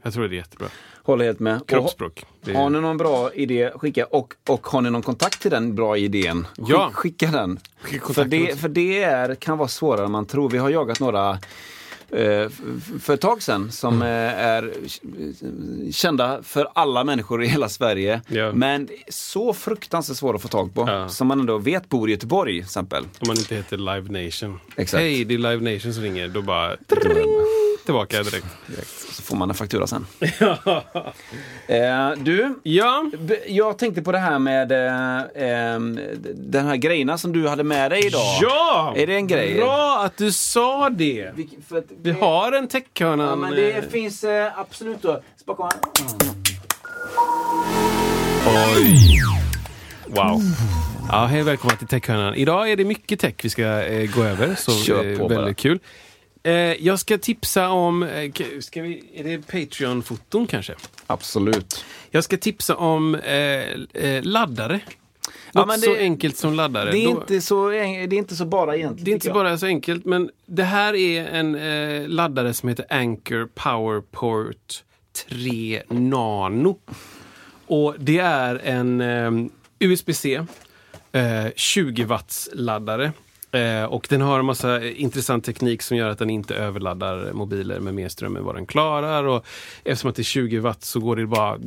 [0.03, 0.67] Jag tror det är jättebra.
[1.03, 1.67] Håller helt med.
[1.67, 2.25] Kroppsspråk.
[2.45, 4.05] Är- Har ni någon bra idé, skicka.
[4.05, 6.89] Och, och har ni någon kontakt till den bra idén, skick, Ja.
[6.93, 7.59] skicka den.
[7.81, 10.49] Skicka för det, för det är, kan vara svårare än man tror.
[10.49, 11.29] Vi har jagat några
[12.09, 12.49] eh,
[13.01, 14.07] för ett tag sedan som Mm.
[14.07, 14.71] eh, är
[15.91, 18.21] kända för alla människor i hela Sverige.
[18.27, 18.51] Ja.
[18.53, 20.85] Men så fruktansvärt svåra att få tag på.
[20.87, 21.09] Ja.
[21.09, 23.03] Som man ändå vet bor i Göteborg till exempel.
[23.03, 24.59] Om man inte heter Live Nation.
[24.93, 26.27] Hej, det är Live Nation som ringer.
[26.27, 26.75] Då bara
[27.85, 28.45] tillbaka direkt.
[29.11, 30.05] Så får man en faktura sen.
[31.67, 33.05] eh, du, Ja,
[33.47, 35.79] Jag tänkte på det här med eh,
[36.35, 38.37] den här grejerna som du hade med dig idag.
[38.41, 38.93] ja!
[38.97, 39.55] Är det en grej?
[39.55, 41.31] Bra att du sa det.
[41.35, 43.23] Vilk- för att Vi det- har en techhörna.
[43.23, 45.21] Ja, men det finns eh, absolut då.
[45.45, 45.69] Bakom-
[48.77, 49.21] Oj!
[50.07, 50.41] Wow.
[51.11, 52.35] Ja, hej välkomna till Techhörnan.
[52.35, 55.53] Idag är det mycket tech vi ska eh, gå över, så eh, väldigt bara.
[55.53, 55.79] kul.
[56.43, 60.75] Eh, jag ska tipsa om, eh, ska vi, är det Patreon-foton kanske?
[61.07, 61.85] Absolut.
[62.11, 63.33] Jag ska tipsa om eh,
[63.93, 64.79] eh, laddare.
[65.53, 66.91] Ja, Något men så det- enkelt som laddare.
[66.91, 69.05] Det är, Då- inte så, det är inte så bara egentligen.
[69.05, 69.33] Det är inte jag.
[69.35, 74.83] bara så enkelt, men det här är en eh, laddare som heter Anchor PowerPort
[75.29, 76.79] 3 Nano.
[77.67, 79.31] Och det är en eh,
[79.79, 80.45] USB-C
[81.11, 83.11] eh, 20 watts laddare.
[83.53, 87.79] Eh, och den har en massa intressant teknik som gör att den inte överladdar mobiler
[87.79, 89.23] med mer ström än vad den klarar.
[89.23, 89.45] Och
[89.83, 91.57] eftersom att det är 20 watt så går det bara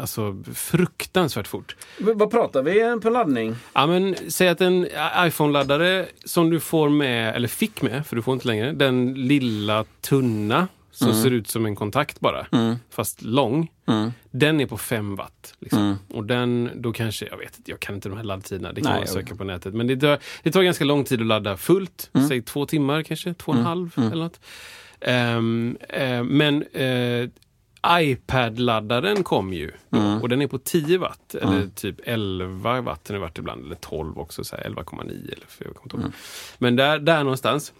[0.00, 1.76] alltså, fruktansvärt fort.
[1.98, 3.56] V- Vad pratar vi på laddning?
[3.72, 4.86] Ja, men, säg att en
[5.18, 9.84] iPhone-laddare som du får med, eller fick med, för du får inte längre, den lilla
[10.00, 11.22] tunna som Mm.
[11.22, 12.46] ser ut som en kontakt bara,
[12.90, 13.70] fast lång.
[14.30, 15.54] Den är på 5 watt.
[15.58, 15.98] Liksom.
[16.10, 18.90] Och den, då kanske, jag vet inte, jag kan inte de här laddtiderna, det kan
[18.90, 19.74] Nej, man jag söka på nätet.
[19.74, 22.28] Men det tar, det tar ganska lång tid att ladda fullt, Mm.
[22.28, 24.40] säg två timmar kanske, två och en halv eller något.
[25.00, 27.28] Ehm, eh, men eh,
[28.00, 30.22] iPad-laddaren kom ju då, Mm.
[30.22, 33.74] och den är på 10 watt, eller typ 11 watt har det varit ibland, eller
[33.76, 36.00] 12 också, så här 11,9 eller för jag kommer inte ihåg.
[36.00, 36.12] Mm.
[36.58, 37.72] Men där, där någonstans.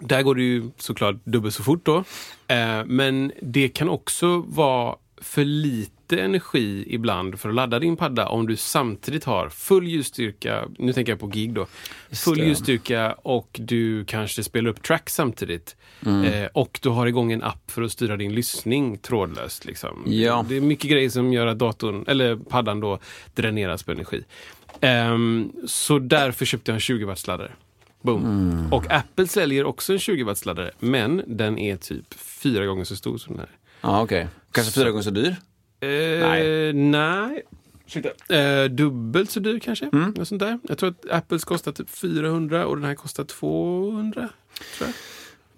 [0.00, 2.04] Där går det ju såklart dubbelt så fort då.
[2.48, 8.28] Eh, men det kan också vara för lite energi ibland för att ladda din padda
[8.28, 11.66] om du samtidigt har full ljusstyrka, nu tänker jag på gig då,
[12.12, 15.76] full ljusstyrka och du kanske spelar upp track samtidigt.
[16.06, 16.24] Mm.
[16.24, 19.64] Eh, och du har igång en app för att styra din lyssning trådlöst.
[19.64, 20.04] Liksom.
[20.06, 20.44] Ja.
[20.48, 22.98] Det är mycket grejer som gör att datorn, eller paddan då
[23.34, 24.24] dräneras på energi.
[24.80, 27.52] Ehm, så därför köpte jag en 20 watts laddare.
[28.02, 28.24] Boom.
[28.24, 28.72] Mm.
[28.72, 32.96] Och Apple säljer också en 20 watts laddare, men den är typ fyra gånger så
[32.96, 33.56] stor som den här.
[33.80, 34.28] Ja, okej.
[34.52, 35.36] Kanske fyra gånger så dyr?
[35.80, 35.88] Eh,
[36.28, 36.72] Nej.
[36.72, 37.42] nej.
[38.28, 39.90] Eh, dubbelt så dyr kanske.
[39.92, 40.10] Mm.
[40.16, 40.58] Något sånt där.
[40.68, 44.28] Jag tror att Apples kostar typ 400 och den här kostar 200.
[44.78, 44.94] Tror jag.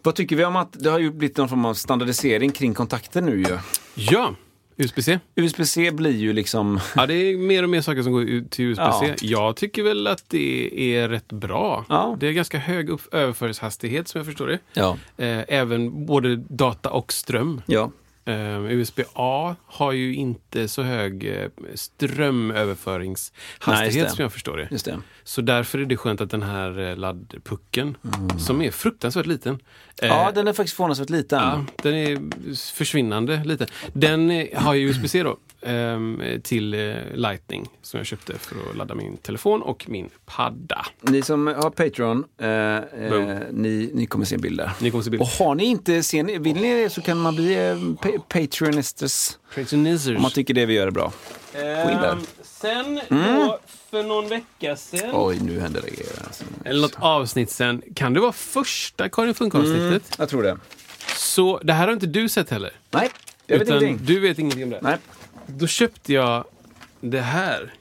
[0.03, 3.23] Vad tycker vi om att det har ju blivit någon form av standardisering kring kontakter
[3.23, 3.59] nu ju?
[3.95, 4.35] Ja,
[4.83, 5.19] USB-C.
[5.35, 6.81] USB-C blir ju liksom...
[6.97, 9.07] Ja, det är mer och mer saker som går ut till USB-C.
[9.07, 9.15] Ja.
[9.21, 11.85] Jag tycker väl att det är rätt bra.
[11.89, 12.17] Ja.
[12.21, 14.59] Det är ganska hög överföringshastighet som jag förstår det.
[14.73, 14.97] Ja.
[15.17, 17.63] Eh, även både data och ström.
[17.67, 17.91] Ja.
[18.25, 24.15] Eh, USB-A har ju inte så hög eh, Nej, strömöverföringshastighet det.
[24.15, 24.69] som jag förstår det.
[24.85, 24.99] Det.
[25.25, 27.97] Så därför är det skönt att den här eh, laddpucken,
[28.39, 29.59] som är fruktansvärt liten.
[30.03, 30.17] Mm.
[30.17, 31.67] Ja, den är faktiskt förvånansvärt liten.
[31.83, 32.21] Den är
[32.75, 33.67] försvinnande liten.
[33.93, 35.37] Den har ju USB-C då,
[36.43, 40.87] till eh, Lightning som jag köpte för att ladda min telefon och min padda.
[41.01, 44.71] Ni som har Patreon, eh, eh, ni, ni kommer se bilder.
[44.81, 45.39] Ni kommer se Och bilder.
[45.39, 49.39] har ni inte, ser ni, vill ni det så kan man bli eh, pa Patreonistas
[49.55, 50.17] Patronizers.
[50.17, 51.13] om man tycker det vi gör är bra.
[51.55, 53.59] Ehm, sen då,
[53.91, 56.13] för någon vecka sen, Oj, nu händer det grejer.
[56.27, 56.45] Alltså.
[56.65, 60.15] eller något avsnitt sen, kan det vara första Karin Funk-avsnittet?
[60.19, 60.59] Jag tror det.
[61.17, 62.71] Så det här har inte du sett heller?
[62.91, 63.11] Nej,
[63.47, 63.99] jag vet ingenting.
[64.03, 64.79] du vet ingenting om det?
[64.83, 64.97] Nej.
[65.59, 66.45] Då köpte jag
[67.01, 67.75] det här.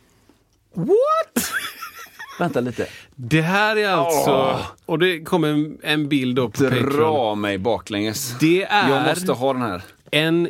[0.73, 1.51] What?
[2.39, 2.87] Vänta lite.
[3.15, 4.65] Det här är alltså, Åh.
[4.85, 6.89] och det kommer en, en bild då på Patreon.
[6.97, 8.35] Dra mig baklänges.
[8.39, 9.81] Det är Jag måste ha den här.
[10.11, 10.49] en,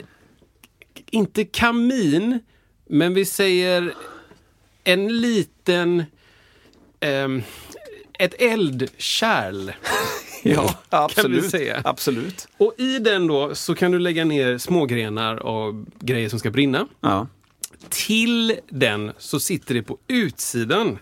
[1.12, 2.40] inte kamin,
[2.90, 3.94] men vi säger
[4.84, 6.04] en liten,
[7.00, 7.44] ehm,
[8.20, 9.72] ett eldkärl.
[10.54, 11.54] Ja, absolut.
[11.84, 12.48] Absolut.
[12.58, 16.88] Och i den då så kan du lägga ner smågrenar och grejer som ska brinna.
[17.02, 17.28] Ja.
[17.90, 21.00] Till den så sitter det på utsidan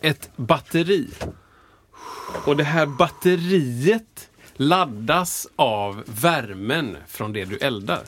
[0.00, 1.08] ett batteri.
[2.46, 8.02] Och det här batteriet laddas av värmen från det du eldar.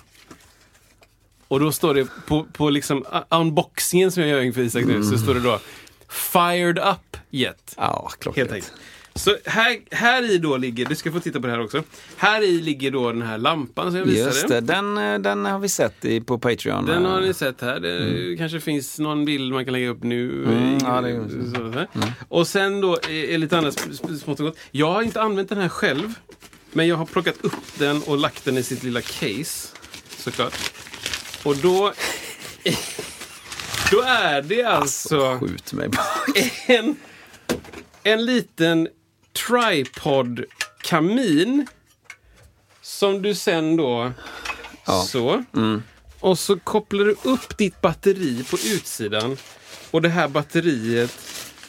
[1.49, 5.19] Och då står det på, på liksom unboxingen som jag gör inför Isak nu, så
[5.19, 5.61] står det då
[6.09, 7.75] Fired up yet.
[7.77, 8.51] Ja, klockrent.
[8.51, 8.81] Helt enkelt.
[9.17, 11.83] Så här, här i då ligger, du ska få titta på det här också.
[12.17, 14.27] Här i ligger då den här lampan som jag visade.
[14.31, 16.87] Just det, den, eh, den har vi sett i, på Patreon.
[16.87, 17.81] Den har ni sett här.
[17.81, 20.45] Det kanske finns någon bild man kan lägga upp nu.
[20.45, 20.91] Mm, i- ja,
[21.75, 21.89] här.
[22.29, 23.89] Och sen då är, är lite annat
[24.25, 24.59] smått och gott.
[24.71, 26.13] Jag har inte använt den här själv.
[26.73, 29.69] Men jag har plockat upp den och lagt den i sitt lilla case.
[30.17, 30.55] Såklart.
[31.45, 31.93] Och då...
[33.91, 36.05] Då är det alltså Skjut mig bara.
[36.67, 36.97] en,
[38.03, 38.89] en liten
[39.37, 41.67] tripod-kamin.
[42.83, 44.13] Som du sen då...
[45.07, 45.45] Så.
[46.21, 49.37] Och så kopplar du upp ditt batteri på utsidan.
[49.91, 51.19] Och det här batteriet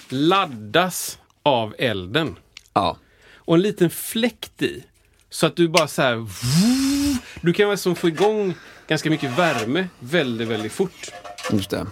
[0.09, 2.35] laddas av elden.
[2.73, 2.97] Ja.
[3.35, 4.83] Och en liten fläkt i.
[5.29, 6.27] Så att du bara så här...
[7.41, 8.53] Du kan liksom få igång
[8.87, 11.11] ganska mycket värme väldigt, väldigt fort.
[11.51, 11.87] Just det.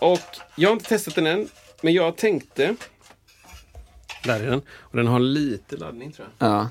[0.00, 1.48] Och jag har inte testat den än,
[1.80, 2.76] men jag tänkte...
[4.26, 4.62] Där är den.
[4.80, 6.48] Och den har lite laddning tror jag.
[6.50, 6.68] Ja.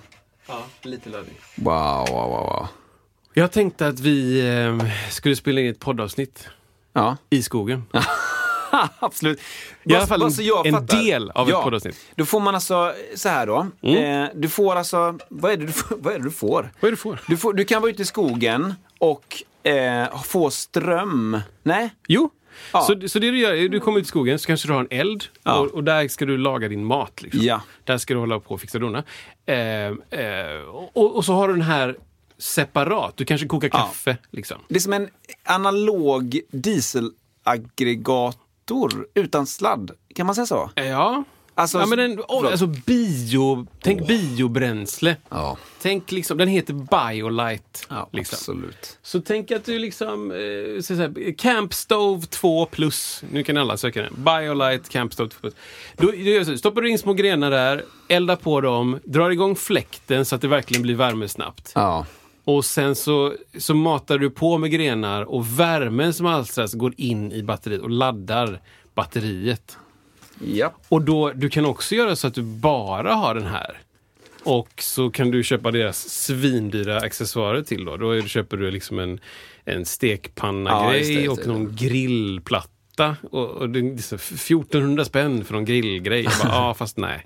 [0.47, 1.35] Ja, lite laddning.
[1.55, 2.67] Wow, wow, wow, wow.
[3.33, 6.47] Jag tänkte att vi eh, skulle spela in ett poddavsnitt
[6.93, 7.83] Ja, i skogen.
[8.99, 9.39] absolut.
[9.83, 11.57] I alla fall en, en del av Ja.
[11.57, 11.95] ett poddavsnitt.
[12.15, 13.67] Då får man alltså, så här då.
[13.81, 14.23] Mm.
[14.23, 15.97] Eh, du får alltså, vad är det du får?
[16.01, 16.71] Vad är det du får?
[16.79, 17.19] Vad är det du får?
[17.27, 21.39] Du, får, du kan vara ute i skogen och eh, få ström.
[21.63, 21.89] Nej?
[22.07, 22.29] Jo,
[22.73, 22.81] Ja.
[22.81, 24.87] så, så det du gör du kommer ut i skogen så kanske du har en
[24.89, 25.59] eld Ja.
[25.59, 27.21] och, och där ska du laga din mat.
[27.21, 27.41] Liksom.
[27.41, 27.61] Ja.
[27.83, 29.03] Där ska du hålla på och fixa dona.
[29.45, 29.93] Eh, eh,
[30.93, 31.95] och, och så har du den här
[32.37, 33.17] separat.
[33.17, 33.77] Du kanske kokar Ja.
[33.79, 34.17] kaffe.
[34.31, 34.57] Liksom.
[34.67, 35.09] Det är som en
[35.45, 39.91] analog dieselaggregator utan sladd.
[40.15, 40.71] Kan man säga så?
[40.75, 41.23] Ja.
[41.57, 45.15] Alltså, ja, men den, oh, alltså bio, tänk biobränsle.
[45.29, 45.57] Ja.
[45.81, 47.79] Tänk liksom, den heter Biolite.
[47.89, 48.35] Ja, liksom.
[48.35, 48.97] absolut.
[49.01, 53.77] Så tänk att du liksom, eh, så här, Camp Stove 2 plus, nu kan alla
[53.77, 54.13] söka den.
[54.17, 55.53] Biolite Camp Stove 2 plus.
[55.97, 56.11] Då,
[56.47, 60.41] då stoppar du in små grenar där, eldar på dem, drar igång fläkten så att
[60.41, 61.71] det verkligen blir värme snabbt.
[61.75, 62.05] Ja.
[62.43, 67.31] Och sen så, så matar du på med grenar och värmen som alstras går in
[67.31, 68.61] i batteriet och laddar
[68.95, 69.77] batteriet.
[70.43, 70.73] Ja.
[70.89, 73.77] Och då, du kan också göra så att du bara har den här.
[74.43, 77.97] Och så kan du köpa deras svindyra accessoarer till då.
[77.97, 79.19] Då är- köper du liksom en,
[79.65, 81.29] en Ja, stekpanna-grej det.
[81.29, 83.15] och någon grillplatta.
[83.31, 86.27] Och, och det är så 1400 spänn för någon grillgrej.
[86.43, 87.25] Ja, fast nej.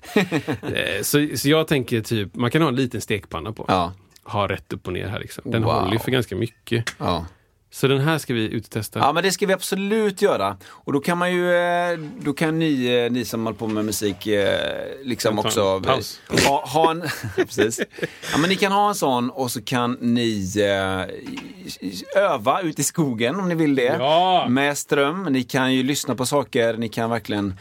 [0.61, 3.65] Eh, så, så jag tänker typ, man kan ha en liten stekpanna på.
[3.67, 3.93] Ja.
[4.23, 5.51] Ha rätt upp och ner här liksom.
[5.51, 5.73] Den Wow.
[5.73, 6.85] håller ju för ganska mycket.
[6.97, 7.25] Ja.
[7.71, 8.99] Så den här ska vi ut och testa.
[8.99, 10.57] Ja, men det ska vi absolut göra.
[10.69, 13.85] Och då kan man ju, eh, då kan ni, eh, ni som håller på med
[13.85, 16.19] musik, eh, liksom också paus.
[16.47, 17.03] ha, ha en,
[17.35, 17.81] precis.
[18.31, 20.53] Ja, men ni kan ha en sån och så kan ni
[22.15, 23.95] öva ute i skogen om ni vill det.
[23.99, 24.47] Ja.
[24.49, 25.23] Med ström.
[25.23, 27.53] Ni kan ju lyssna på saker, ni kan verkligen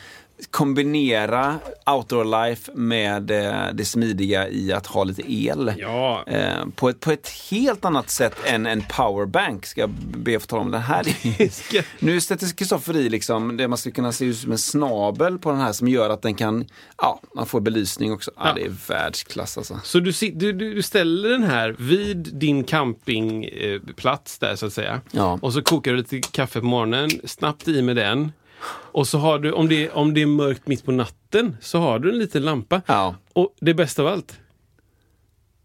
[0.51, 5.73] kombinera outdoor life med eh, det smidiga i att ha lite el.
[5.79, 6.25] Ja.
[6.27, 10.43] Eh, på, ett, på ett helt annat sätt än en powerbank, ska jag be att
[10.43, 10.71] få tala om.
[10.71, 11.09] Den här
[11.41, 15.39] är, nu sätter Kristoffer i liksom, det man ska kunna se ut som en snabel
[15.39, 16.65] på den här som gör att den kan,
[16.97, 18.31] ja, man får belysning också.
[18.37, 18.55] Ja, Ja.
[18.55, 19.81] Det är världsklass alltså.
[19.85, 25.01] Så du, du, du ställer den här vid din campingplats där så att säga.
[25.11, 25.39] Ja.
[25.43, 28.33] Och så kokar du lite kaffe på morgonen, snabbt i med den.
[28.67, 31.99] Och så har du, om det, om det är mörkt mitt på natten, så har
[31.99, 32.83] du en liten lampa.
[32.87, 33.15] Ja.
[33.33, 34.39] Och det bästa av allt,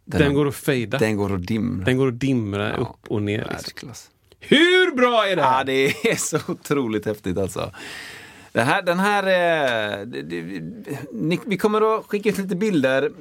[0.06, 0.98] den, har- går att fejda.
[0.98, 1.94] Den, Den går att dimra.
[1.94, 3.58] går att dimra upp och ner.
[3.68, 3.90] Liksom.
[4.40, 5.58] Hur bra är det här?
[5.58, 7.72] Ja, det är så otroligt häftigt alltså.
[8.52, 10.42] Den här, den här eh, det, det,
[11.12, 13.12] ni, vi kommer att skicka ut lite bilder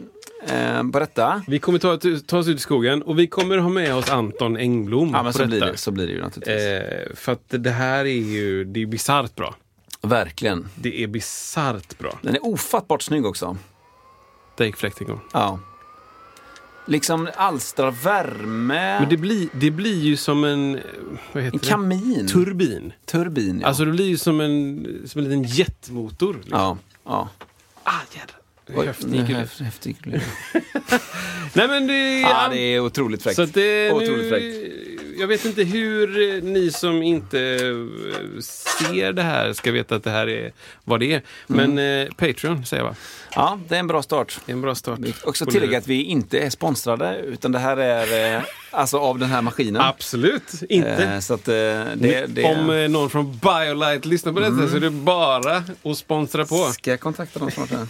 [0.48, 1.42] eh, på detta.
[1.48, 4.56] Vi kommer ta, ta oss ut i skogen och vi kommer ha med oss Anton
[4.56, 5.72] Engblom Ja, men så blir, detta.
[5.72, 6.62] det, så blir det ju naturligtvis.
[6.62, 9.54] Eh, för att det här är ju, det är bisarrt bra.
[10.02, 10.68] Verkligen.
[10.74, 12.18] Det är bisarrt bra.
[12.22, 13.56] Den är ofattbart snygg också.
[14.56, 15.20] Fläkten igång.
[15.32, 15.58] Ja.
[16.86, 19.00] Liksom alstrar värme.
[19.00, 20.80] Men det blir, det blir ju som en...
[21.32, 22.26] Vad heter en kamin.
[22.26, 22.32] det?
[22.32, 22.92] Turbin.
[23.06, 23.66] Turbin, ja.
[23.66, 26.34] Alltså det blir ju som en, som en liten jetmotor.
[26.34, 26.58] Liksom.
[26.58, 26.78] ja.
[27.04, 27.28] ja.
[27.82, 28.42] Ah, jädrar.
[28.66, 28.74] Ju
[31.52, 32.20] Nej, men det...
[32.20, 33.36] Ja, det är otroligt fräckt.
[33.36, 34.91] Så det, Otroligt nu, fräckt.
[35.22, 40.04] Jag vet inte hur eh, ni som inte eh, ser det här ska veta att
[40.04, 40.52] det här är
[40.84, 41.22] vad det är.
[41.46, 42.96] Men eh, Patreon säger jag va?
[43.34, 44.40] Ja, det är en bra start.
[44.46, 44.98] Det är en bra start.
[45.24, 49.28] Också tillägga att vi inte är sponsrade, utan det här är eh, alltså av den
[49.28, 49.82] här maskinen.
[49.82, 51.04] Absolut inte.
[51.04, 54.80] Eh, så att eh, det, det Om någon från Biolight lyssnar på detta så är
[54.80, 56.56] det bara att sponsra på.
[56.56, 57.70] Ska jag kontakta dem snart?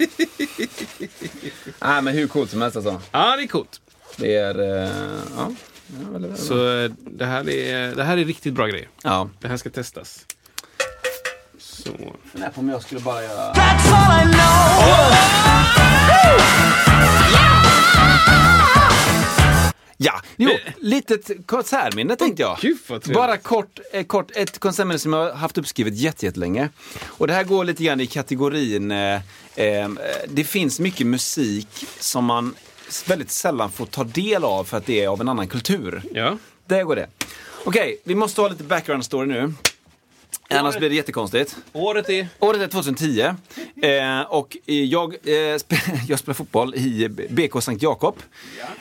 [1.80, 3.00] Nej, men hur coolt som helst alltså.
[3.12, 3.80] Ja, det är coolt.
[4.16, 4.88] Det är...
[5.36, 5.52] Ja.
[6.30, 6.36] Ja.
[6.36, 8.88] Så eh, det här är, det här är riktigt bra grejer.
[9.02, 9.28] ja.
[9.40, 10.26] Det här ska testas.
[11.58, 11.90] Så.
[12.32, 13.54] Funderar på om jag skulle bara göra...
[19.96, 22.58] Ja, jo, litet konsertminne tänkte jag.
[22.60, 22.78] Gud.
[23.14, 26.68] Bara kort, eh, kort ett konsertminne som jag har haft uppskrivet jätte- jättelänge.
[27.04, 29.14] Och det här går lite grann i kategorin, eh,
[29.56, 29.88] eh,
[30.28, 31.68] det finns mycket musik
[32.00, 32.54] som man
[33.08, 36.02] väldigt sällan får ta del av för att det är av en annan kultur.
[36.14, 36.38] Ja.
[36.66, 37.06] Där går det.
[37.64, 39.52] Okej, vi måste ha lite background story nu.
[40.50, 41.56] Annars blir det jättekonstigt.
[41.72, 42.28] Året är?
[42.38, 43.20] Året är 2010
[43.82, 48.16] eh, och jag, eh, spe- jag spelar fotboll i BK Sankt Jakob.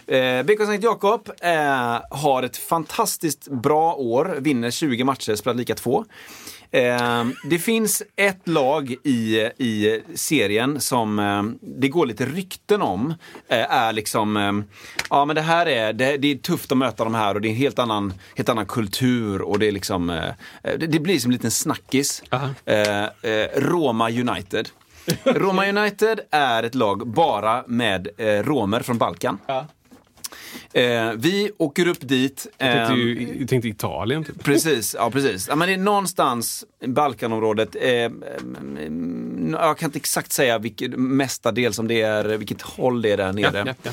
[0.07, 5.75] Eh, BK Sankt Jakob eh, har ett fantastiskt bra år, vinner 20 matcher, spelar lika
[5.75, 6.05] två.
[6.71, 13.13] Eh, det finns ett lag i, i serien som eh, det går lite rykten om.
[13.47, 14.51] Eh, är liksom, eh,
[15.09, 17.47] ja men det här är, det, det är tufft att möta de här och det
[17.47, 21.19] är en helt annan, helt annan kultur och det är liksom, eh, det, det blir
[21.19, 22.23] som en liten snackis.
[22.65, 24.69] Eh, eh, Roma United.
[25.23, 29.37] Roma United är ett lag bara med eh, romer från Balkan.
[30.73, 32.47] Eh, vi åker upp dit.
[32.57, 34.23] Jag tänkte, ehm, ju, jag tänkte Italien.
[34.23, 34.43] Typ.
[34.43, 35.47] Precis, ja precis.
[35.47, 37.75] Ja, men det är någonstans Balkanområdet.
[37.81, 43.11] Eh, mm, jag kan inte exakt säga vilket, mestadels om det är, vilket håll det
[43.11, 43.63] är där nere.
[43.65, 43.91] Ja, ja,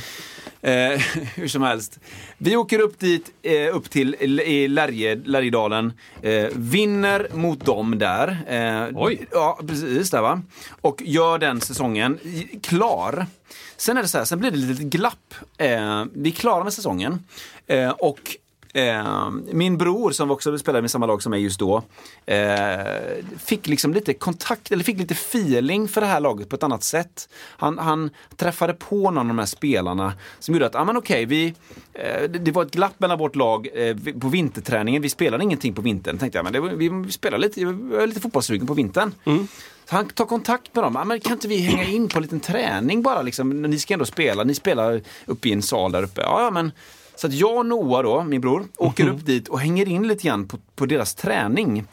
[0.63, 0.73] Eh,
[1.37, 1.99] hur som helst.
[2.39, 5.93] Vi åker upp dit, eh, upp till L- i Lärje, Lärjedalen.
[6.23, 8.29] Eh, vinner mot dem där.
[8.49, 9.27] Eh, Oj.
[9.33, 10.43] Ja, precis där va.
[10.81, 12.19] Och gör den säsongen
[12.63, 13.27] klar.
[13.77, 15.35] Sen är det så här, sen blir det ett litet glapp.
[15.59, 17.25] Eh, vi är klara med säsongen.
[17.67, 18.21] Eh, och
[18.79, 21.83] Eh, min bror som också spelade med samma lag som mig just då
[22.26, 22.37] eh,
[23.39, 26.83] fick liksom lite kontakt, eller fick lite feeling för det här laget på ett annat
[26.83, 27.29] sätt.
[27.57, 30.97] Han, han träffade på någon av de här spelarna som gjorde att, ja ah, men
[30.97, 31.55] okej, vi,
[31.93, 35.03] eh, det, var ett glapp mellan vårt lag eh, på vinterträningen.
[35.03, 36.18] Vi spelade ingenting på vintern.
[36.18, 39.12] Tänkte jag, men det, vi, spelar lite, vi är lite fotbollssugen på vintern.
[39.89, 40.95] Så han tar kontakt med dem.
[40.95, 43.22] Ja, men kan inte vi hänga in på en liten träning bara?
[43.22, 43.62] Liksom?
[43.62, 44.45] Ni ska ändå spela.
[44.45, 46.20] Ni spelar uppe i en sal där uppe.
[46.20, 46.72] Ja, men
[47.19, 50.27] så att jag och Noah då, min bror, åker upp dit och hänger in lite
[50.27, 51.85] grann på, på deras träning.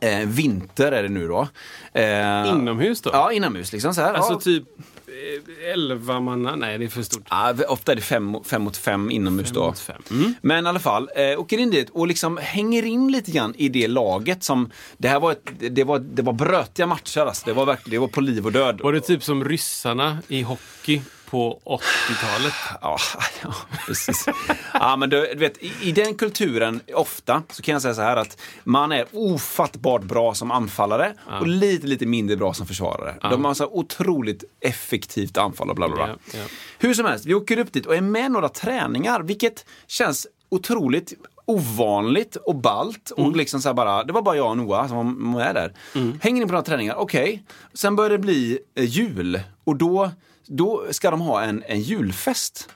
[0.00, 1.48] Eh, vinter är det nu då.
[1.92, 3.10] Eh, Inomhus då?
[3.12, 3.94] Ja, inomhus liksom.
[3.94, 4.14] Så här.
[4.14, 4.40] Alltså ja.
[4.40, 4.64] typ
[5.06, 6.56] eh, elva manna?
[6.56, 7.26] Nej, det är för stort.
[7.30, 9.66] Ja, ofta är det fem, fem mot fem inomhus då.
[9.66, 10.02] mot fem.
[10.10, 10.34] Mm.
[10.40, 13.68] Men i alla fall, eh, åker in dit och liksom hänger in lite grann i
[13.68, 17.42] det laget som, det här var, ett, det var, det var brötiga matcher alltså.
[17.46, 18.80] Det var verkligen, det var på liv och död.
[18.82, 22.54] Var det typ som ryssarna i hockey på 80-talet?
[22.80, 22.98] Ja,
[23.42, 23.54] ja
[23.86, 24.28] precis.
[24.74, 28.02] ja, men du, du vet, i, i den kulturen, ofta, så kan jag säga så
[28.02, 33.16] här att man är ofattbart bra som anfallare och lite, lite mindre bra som försvarare.
[33.30, 36.08] De har så otroligt effektivt anfall och bla bla bla.
[36.08, 36.44] Ja, ja.
[36.78, 41.12] Hur som helst, vi åker upp dit och är med några träningar, vilket känns otroligt
[41.46, 43.10] ovanligt och balt.
[43.10, 45.72] Och liksom så här bara, det var bara jag och Noah som var med där.
[46.20, 47.42] Hänger in på några träningar, okej.
[47.74, 50.10] Sen börjar det bli eh, jul och då
[50.48, 52.68] då ska de ha en, en julfest.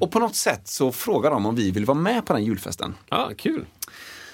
[0.00, 2.94] Och på något sätt så frågar de om vi vill vara med på den julfesten.
[3.08, 3.64] Ja, kul.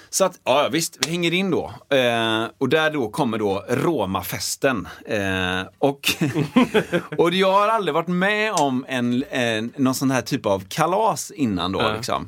[0.09, 1.73] Så att, ja visst, vi hänger in då.
[1.89, 4.87] Eh, och där då kommer då Romafesten.
[5.05, 6.01] Eh, och,
[7.17, 11.31] och jag har aldrig varit med om en, en, någon sån här typ av kalas
[11.31, 11.81] innan då.
[11.81, 11.93] Ja.
[11.93, 12.27] Liksom.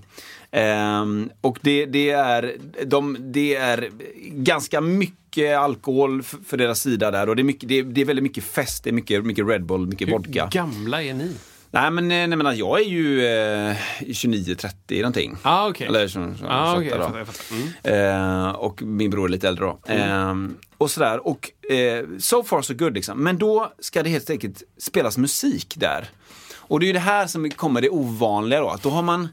[0.51, 1.05] Eh,
[1.41, 2.55] och det, det, är,
[2.85, 3.89] de, det är
[4.31, 7.29] ganska mycket alkohol för, deras sida där.
[7.29, 9.47] Och det är, mycket, det, är, det är väldigt mycket fest, det är mycket, mycket
[9.47, 10.43] Red Bull, mycket vodka.
[10.43, 11.35] Hur gamla är ni?
[11.73, 15.37] Nej men, eh, nej, men jag är ju eh, 29-30 någonting.
[15.41, 15.87] Ah, okej.
[15.87, 17.55] Eller så, så, Ah, 28 okej, jag fattar, jag fattar.
[17.83, 18.45] Mm.
[18.45, 19.79] Eh, och min bror är lite äldre då.
[19.93, 20.35] Eh,
[20.77, 21.27] och sådär.
[21.27, 23.23] Och eh, so far so good liksom.
[23.23, 26.09] Men då ska det helt enkelt spelas musik där.
[26.55, 28.69] Och det är ju det här som kommer det ovanliga då.
[28.69, 29.27] Att då har man,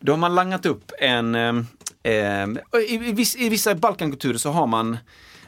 [0.00, 1.34] då har man langat upp en...
[1.34, 1.52] Eh,
[2.88, 4.96] i, i, viss, I vissa Balkankulturer så har man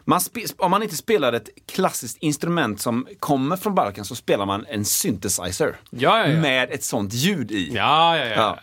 [0.05, 0.20] man
[0.57, 4.84] om man inte spelar ett klassiskt instrument som kommer från Balkan så spelar man en
[4.84, 5.76] synthesizer.
[5.90, 6.40] Ja, ja, ja.
[6.40, 7.72] Med ett sånt ljud i.
[7.74, 8.59] Ja, ja, ja.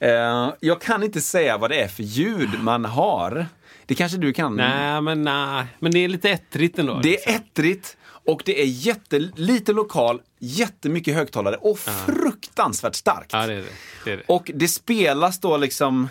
[0.00, 3.46] Eh, jag kan inte säga vad det är för ljud man har.
[3.86, 4.56] Det kanske du kan?
[4.56, 5.66] Nej, men nej.
[5.78, 7.00] Men det är lite ettrigt ändå.
[7.02, 7.32] Det liksom.
[7.32, 13.32] är ettrigt och det är jätte, lite lokal, jättemycket högtagare och fruktansvärt starkt.
[13.32, 13.64] Ja, det är det.
[14.04, 14.22] det, är.
[14.28, 16.08] Och det spelas då liksom...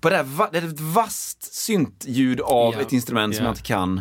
[0.00, 3.48] På det här, va- det är ett vasst syntljud av Ja, ett instrument som ja.
[3.48, 4.00] jag inte kan.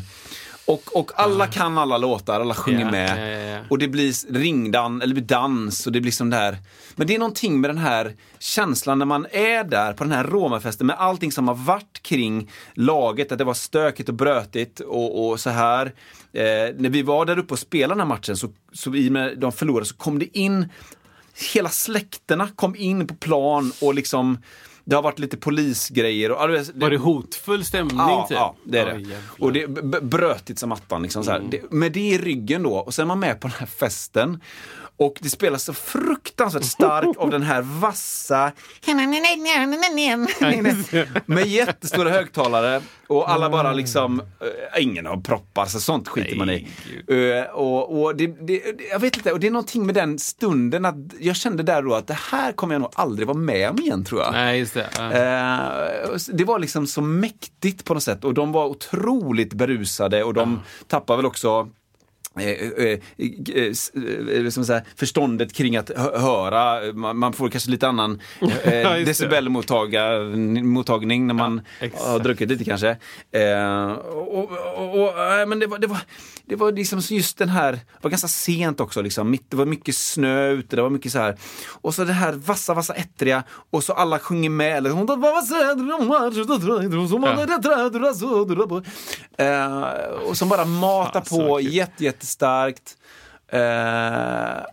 [0.65, 3.33] Och, och alla kan alla låtar, alla sjunger Ja, med.
[3.33, 3.65] ja, ja.
[3.69, 6.57] Och det blir ringdan, eller blir dans och det blir som det här.
[6.95, 10.23] Men det är någonting med den här känslan när man är där på den här
[10.23, 15.27] Romafesten med allting som har varit kring laget, att det var stökigt och brötigt och,
[15.29, 15.85] och så här.
[16.33, 16.41] Eh,
[16.77, 19.39] när vi var där uppe och spelade den här matchen, så, så i och med
[19.39, 20.69] de förlorade, så kom det in
[21.53, 24.37] hela släkterna kom in på plan och liksom
[24.85, 26.31] det har varit lite polisgrejer.
[26.31, 27.97] Och, det- Var det hotfull stämning?
[27.97, 28.37] Ja, typ?
[28.37, 28.91] ja, det är det.
[28.99, 29.17] Jävlar.
[29.39, 29.67] och det
[30.03, 31.01] brötigt som attan.
[31.03, 31.39] Liksom, så här.
[31.49, 34.39] Det, med det i ryggen då, och sen är man med på den här festen.
[34.97, 38.51] Och det spelas så fruktansvärt starkt av den här vassa
[41.25, 46.49] med jättestora högtalare och alla bara liksom, eh, ingen har proppar så sånt skiter man
[46.49, 46.67] i.
[47.07, 50.85] Eh, och, och det, det- jag vet inte, och det är någonting med den stunden
[50.85, 53.77] att jag kände där då att det här kommer jag nog aldrig vara med om
[53.79, 54.31] igen tror jag.
[54.31, 54.89] Nej, just det.
[54.97, 55.11] Ja.
[55.11, 60.33] Eh, det var liksom så mäktigt på något sätt och de var otroligt berusade och
[60.33, 61.69] de tappade väl också
[62.39, 62.99] eh, eh, eh,
[63.71, 63.91] s-
[64.35, 66.93] eh, som säga, förståndet kring att hö- höra.
[66.93, 68.21] Man, man får kanske lite annan
[68.63, 72.03] eh, Ja, decibelmottagning när man exakt.
[72.03, 72.89] har druckit lite kanske.
[73.31, 75.99] Eh, och, och, och, eh, men det var, det var,
[76.51, 79.37] det var liksom just den här, det var ganska sent också liksom.
[79.49, 81.37] Det var mycket snö ute, det var mycket så här.
[81.81, 84.77] Och så det här vassa, vassa ettriga och så alla sjunger med.
[84.77, 84.89] Eller,
[89.37, 92.97] Eh, och som bara matar Fan, på jätte, jättestarkt.
[93.47, 93.59] Eh,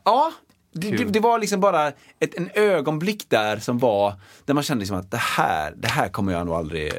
[0.05, 0.33] ja,
[0.73, 1.89] det, det, det var liksom bara
[2.21, 4.15] ett en ögonblick där som var,
[4.45, 6.93] där man kände liksom att det här, det här kommer jag nog aldrig,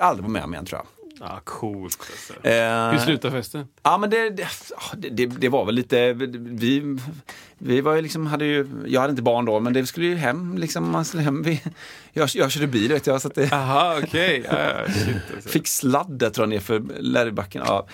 [0.00, 1.03] aldrig vara med om igen tror jag.
[1.20, 1.98] Ja, coolt.
[2.00, 2.48] Alltså.
[2.48, 3.66] Eh, Hur slutar festen?
[3.82, 4.48] Ja men det, det,
[4.96, 6.98] det, det, det var väl lite, vi,
[7.58, 10.14] vi var ju liksom, hade ju, jag hade inte barn då men det skulle ju
[10.14, 11.62] hem liksom, man skulle hem, vi,
[12.12, 14.44] jag, jag körde bil vet jag så att det Jaha, okej.
[14.50, 15.48] Ja, ja, shit, alltså.
[15.48, 17.62] fick sladd där tror jag nerför Lärrybacken.
[17.66, 17.86] Ja.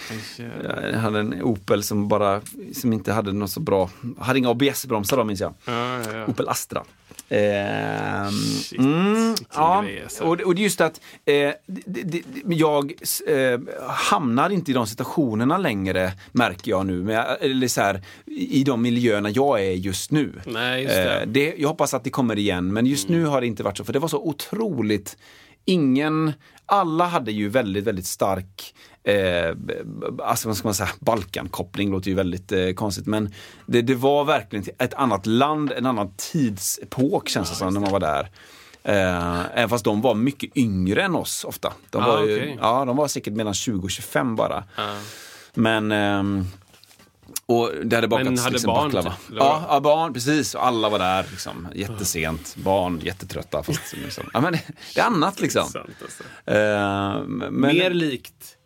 [0.93, 2.41] Jag hade en Opel som bara,
[2.75, 5.55] som inte hade något så bra, hade inga ABS-bromsar då minns jag.
[5.65, 6.27] Ja, ja, ja.
[6.27, 6.85] Opel Astra.
[7.33, 8.29] Ehm,
[8.79, 10.25] mm, ja, alltså.
[10.25, 11.33] och, och det är just att eh,
[11.67, 12.23] det, det, det,
[12.55, 12.93] jag
[13.27, 17.03] eh, hamnar inte i de situationerna längre, märker jag nu.
[17.03, 20.33] Men jag, eller så här, I de miljöerna jag är just nu.
[20.47, 21.21] Nej, just det.
[21.21, 23.77] Eh, det, jag hoppas att det kommer igen, men just nu har det inte varit
[23.77, 23.85] så.
[23.85, 25.17] För det var så otroligt
[25.65, 26.33] Ingen,
[26.67, 29.55] alla hade ju väldigt, väldigt stark Eh,
[30.25, 33.35] alltså vad ska man säga, Balkankoppling låter ju väldigt eh, konstigt men
[33.67, 37.91] det, det var verkligen ett annat land, en annan tidsepok känns det som när man
[37.93, 38.31] var där.
[38.83, 41.73] Eh, även fast de var mycket yngre än oss ofta.
[41.91, 42.59] De Ah, var, ju, okej.
[42.61, 44.65] ja, de var säkert mellan 20 och 25 bara.
[45.55, 46.45] Men ehm,
[47.51, 49.11] och det hade bakats Men hade liksom barn, baklava.
[49.29, 50.55] typ, Ja, ja, barn, precis.
[50.55, 52.57] Och alla var där liksom, jättesent.
[52.57, 53.63] Barn jättetrötta.
[53.63, 54.25] Fast, liksom.
[54.33, 54.63] ja, men det,
[54.95, 55.65] det är annat liksom.
[55.65, 56.23] Sant, alltså.
[56.51, 58.57] Eh, men, Mer likt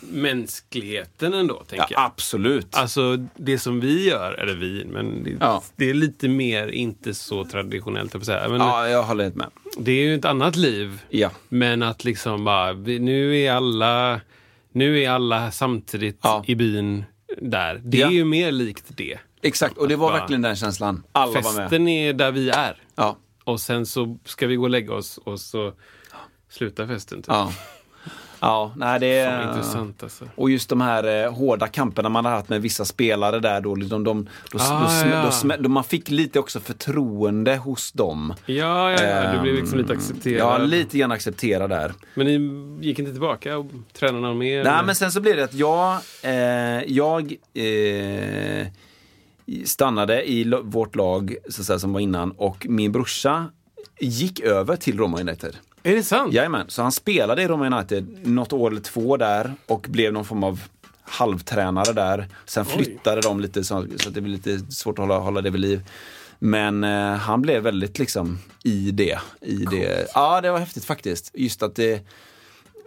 [0.00, 2.04] mänskligheten ändå, tänker ja, jag.
[2.04, 2.76] absolut.
[2.76, 5.62] Alltså det som vi gör, eller vi, men det, Ja.
[5.76, 8.48] det är lite mer inte så traditionellt, jag säga.
[8.48, 9.50] Men ja, jag håller helt med.
[9.78, 11.00] Det är ju ett annat liv.
[11.10, 11.30] Ja.
[11.48, 14.20] Men att liksom bara, nu är alla,
[14.72, 16.44] nu är alla samtidigt Ja.
[16.46, 17.04] i byn
[17.38, 17.80] där.
[17.84, 18.06] Det Ja.
[18.06, 19.18] är ju mer likt det.
[19.42, 21.02] Exakt, och det var Bara- verkligen den känslan.
[21.12, 21.62] Alla var med.
[21.70, 22.82] Festen är där vi är.
[22.94, 23.16] Ja.
[23.44, 25.72] Och sen så ska vi gå och lägga oss och så
[26.50, 27.18] slutar festen.
[27.18, 27.26] Typ.
[27.28, 27.52] Ja.
[28.40, 29.48] Ja, nej det är...
[29.48, 30.24] Intressant alltså.
[30.34, 33.74] Och just de här eh, hårda kamperna man har haft med vissa spelare där då,
[33.74, 35.30] liksom, de, då, Ah, då, ja.
[35.42, 38.34] då, då man fick lite också förtroende hos dem.
[38.46, 39.32] Ja, ja, ja.
[39.32, 40.38] Du blev liksom lite Ehm, accepterad.
[40.40, 41.92] Ja, lite grann accepterad där.
[42.14, 44.64] Men ni gick inte tillbaka och tränade någon mer?
[44.64, 44.82] Nej, eller?
[44.82, 46.32] men sen så blev det att jag, eh,
[46.86, 48.66] jag eh,
[49.64, 53.46] stannade i vårt lag så att säga, som var innan och min brorsa
[54.00, 55.56] gick över till Roma United.
[55.82, 56.34] Är det sant?
[56.34, 60.24] Jajamän, så han spelade i Roma United något år eller två där och blev någon
[60.24, 60.60] form av
[61.02, 62.28] halvtränare där.
[62.44, 65.50] Sen flyttade de lite så, så att det blev lite svårt att hålla, hålla det
[65.50, 65.82] vid liv.
[66.38, 69.18] Men eh, han blev väldigt liksom i det.
[69.40, 70.06] I det.
[70.14, 71.30] Ja, det var häftigt faktiskt.
[71.34, 72.06] Just att det...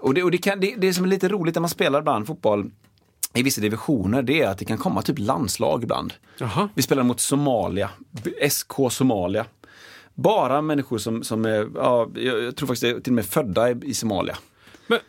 [0.02, 2.28] Och det, och det, kan, det, det som är lite roligt när man spelar ibland
[2.28, 2.72] fotboll
[3.34, 6.14] i vissa divisioner, det är att det kan komma typ landslag ibland.
[6.38, 6.70] Jaha.
[6.74, 7.90] Vi spelade mot Somalia,
[8.50, 9.46] SK Somalia.
[10.16, 13.76] Bara människor som, som är, ja, jag tror faktiskt är till och med födda i,
[13.84, 14.38] i Somalia.
[14.88, 15.00] Men,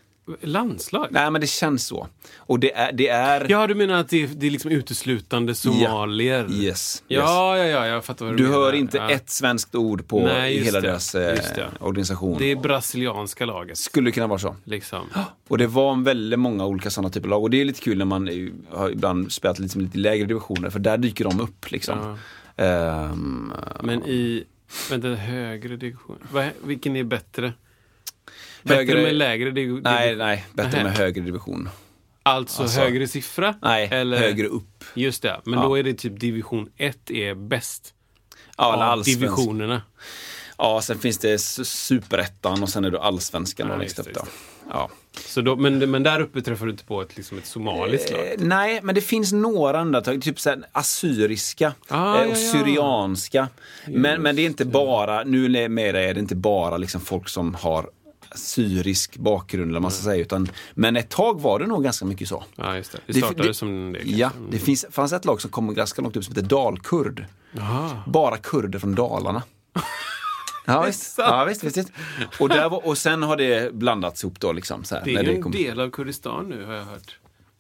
[0.41, 1.07] Landslag?
[1.11, 2.09] Nej, men det känns så.
[2.37, 2.93] Och det är...
[2.93, 6.45] Det är Ja, du menar att det, det är liksom uteslutande somalier?
[6.51, 6.61] Yes.
[6.63, 7.03] yes.
[7.09, 8.59] Ja, ja, ja, jag fattar vad du, Du menar.
[8.59, 9.11] hör inte ja.
[9.11, 10.89] ett svenskt ord på Nej, hela det.
[10.89, 11.39] deras eh,
[11.81, 12.39] organisation.
[12.39, 13.79] Det är brasilianska laget.
[13.79, 14.57] Skulle kunna vara så.
[14.65, 15.01] Liksom.
[15.49, 17.43] Och det var väldigt många olika sådana typer av lag.
[17.43, 20.79] Och det är lite kul när man har ibland spelat liksom lite lägre divisioner, för
[20.79, 21.71] där dyker de upp.
[21.71, 22.19] Liksom.
[22.57, 23.53] Ehm,
[23.83, 24.45] Men i
[24.91, 26.19] vänta, högre division.
[26.63, 27.53] Vilken är bättre?
[28.63, 29.81] Bättre Högre- med lägre division?
[29.85, 30.85] nej, nej, bättre Nähä.
[30.85, 31.69] med högre division.
[32.23, 33.55] Alltså, Alltså- högre siffra?
[33.63, 34.85] Nej, Eller, högre upp.
[34.95, 35.65] Just det, men Ja.
[35.67, 37.95] då är det typ division 1 är bäst.
[38.57, 39.21] Ja, eller allsvensk.
[39.21, 39.83] divisionerna.
[40.59, 44.09] Ja, sen finns det superettan och sen är det allsvenskan Ja, längst upp.
[44.71, 44.91] Ja.
[45.21, 48.21] Så då, men, men där uppe träffar du inte på ett, liksom ett somaliskt lag?
[48.21, 50.23] Eh, nej, men det finns några undantag.
[50.23, 53.49] Typ så assyriska Ah, eh, och syrianska.
[53.89, 57.29] Men, men det är inte bara, nu med det är det inte bara liksom folk
[57.29, 57.91] som har
[58.35, 60.23] syrisk bakgrund eller man ska säga.
[60.23, 62.45] Utan, men ett tag var det nog ganska mycket så.
[62.57, 62.99] Ja, just det.
[63.07, 63.99] Det startade det- som det.
[63.99, 64.17] kanske.
[64.21, 67.25] Ja, det finns, fanns ett lag som kom ganska långt upp som heter Dalkurd.
[68.07, 69.43] Bara kurder från Dalarna.
[70.65, 71.15] Ja visst.
[71.19, 71.93] ja visst, visst, visst.
[72.41, 74.85] Och, där var, och sen har det blandats ihop då liksom.
[74.85, 77.19] Så här, Det när är ju en kom- del av Kurdistan nu har jag hört.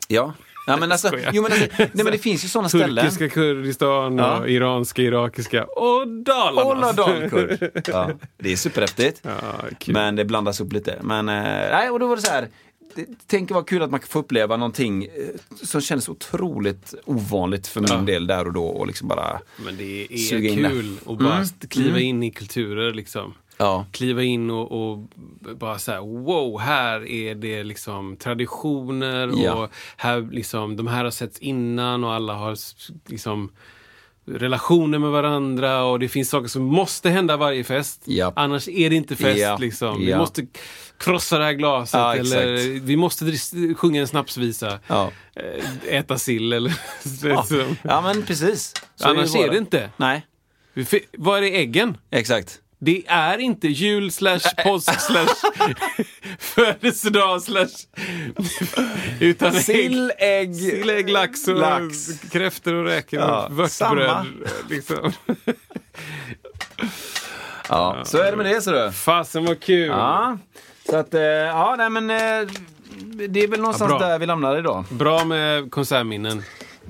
[0.08, 0.32] Ja.
[0.66, 3.04] ja men alltså, jo, men alltså, nej, men det finns ju sådana ställen.
[3.04, 4.46] Turkiska Kurdistan och Ja.
[4.46, 6.68] iranska, irakiska och Dalarna.
[6.70, 7.70] Olla dalkurd.
[7.88, 9.20] Ja, det är superhäftigt.
[9.22, 9.32] Ja.
[9.86, 10.98] Men det blandas upp lite.
[11.02, 12.48] Men eh, nej, och då var det så här.
[13.26, 15.10] Tänk vad kul att man kan få uppleva någonting eh,
[15.62, 17.96] som kändes otroligt ovanligt för min Ja.
[17.96, 18.64] del där och då.
[18.64, 21.46] Och liksom bara, Men det är kul att bara Mm.
[21.68, 23.34] kliva in i kulturer liksom.
[23.56, 23.86] ja.
[23.92, 24.98] Kliva in och, och
[25.58, 29.54] bara här, wow, här är det liksom traditioner Ja.
[29.54, 32.56] och här liksom, de här har setts innan och alla har
[33.10, 33.50] liksom
[34.26, 38.02] relationer med varandra och det finns saker som måste hända varje fest.
[38.04, 38.32] Ja.
[38.36, 39.40] Annars är det inte fest.
[39.40, 39.56] Ja.
[39.60, 40.00] Liksom.
[40.00, 40.46] Vi måste
[40.98, 42.82] krossa det här glaset Ja, eller exakt.
[42.84, 43.32] vi måste
[43.76, 44.78] sjunga en snapsvisa.
[44.86, 45.10] Ja.
[45.36, 46.74] Eh, Äta sill eller
[47.24, 47.44] Ja.
[47.82, 48.74] ja, men precis.
[48.96, 49.90] Så Annars bara- är det inte.
[49.96, 50.26] Nej,
[51.18, 51.96] Var är äggen?
[52.10, 52.58] exakt.
[52.84, 55.26] Det är inte jul slash påsk slash
[56.38, 57.68] födelsedag slash
[59.20, 62.20] utan Sill, ägg, sill, ägg, lax och lax.
[62.32, 64.26] kräftor och räkor och vörtbröd.
[64.70, 65.12] Liksom.
[67.68, 68.92] Ja, så är det med det så du.
[68.92, 69.88] Fasen vad kul!
[69.88, 70.38] Ja,
[70.90, 72.50] så att, eh, ja, nej men eh,
[73.28, 74.84] det är väl någonstans Ja, där vi lämnar idag.
[74.90, 76.42] Bra med konsertminnen.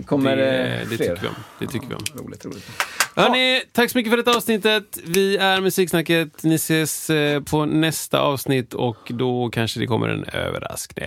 [0.06, 1.34] Kommer det, det, det tycker vi om.
[1.58, 2.04] Det tycker vi om.
[2.14, 2.70] Roligt, roligt.
[3.16, 4.98] Hörrni, tack så mycket för detta avsnittet.
[5.04, 6.42] Vi är Musiksnacket.
[6.42, 11.06] Ni ses eh, på nästa avsnitt och då kanske det kommer en överraskning.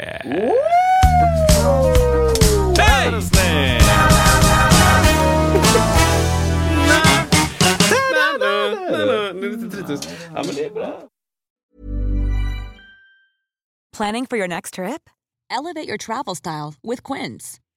[2.77, 3.11] Hej!
[10.35, 11.01] Ja, men det är bra.
[13.97, 15.09] Planning for your next trip?
[15.49, 17.59] Elevate your travel style with Quince.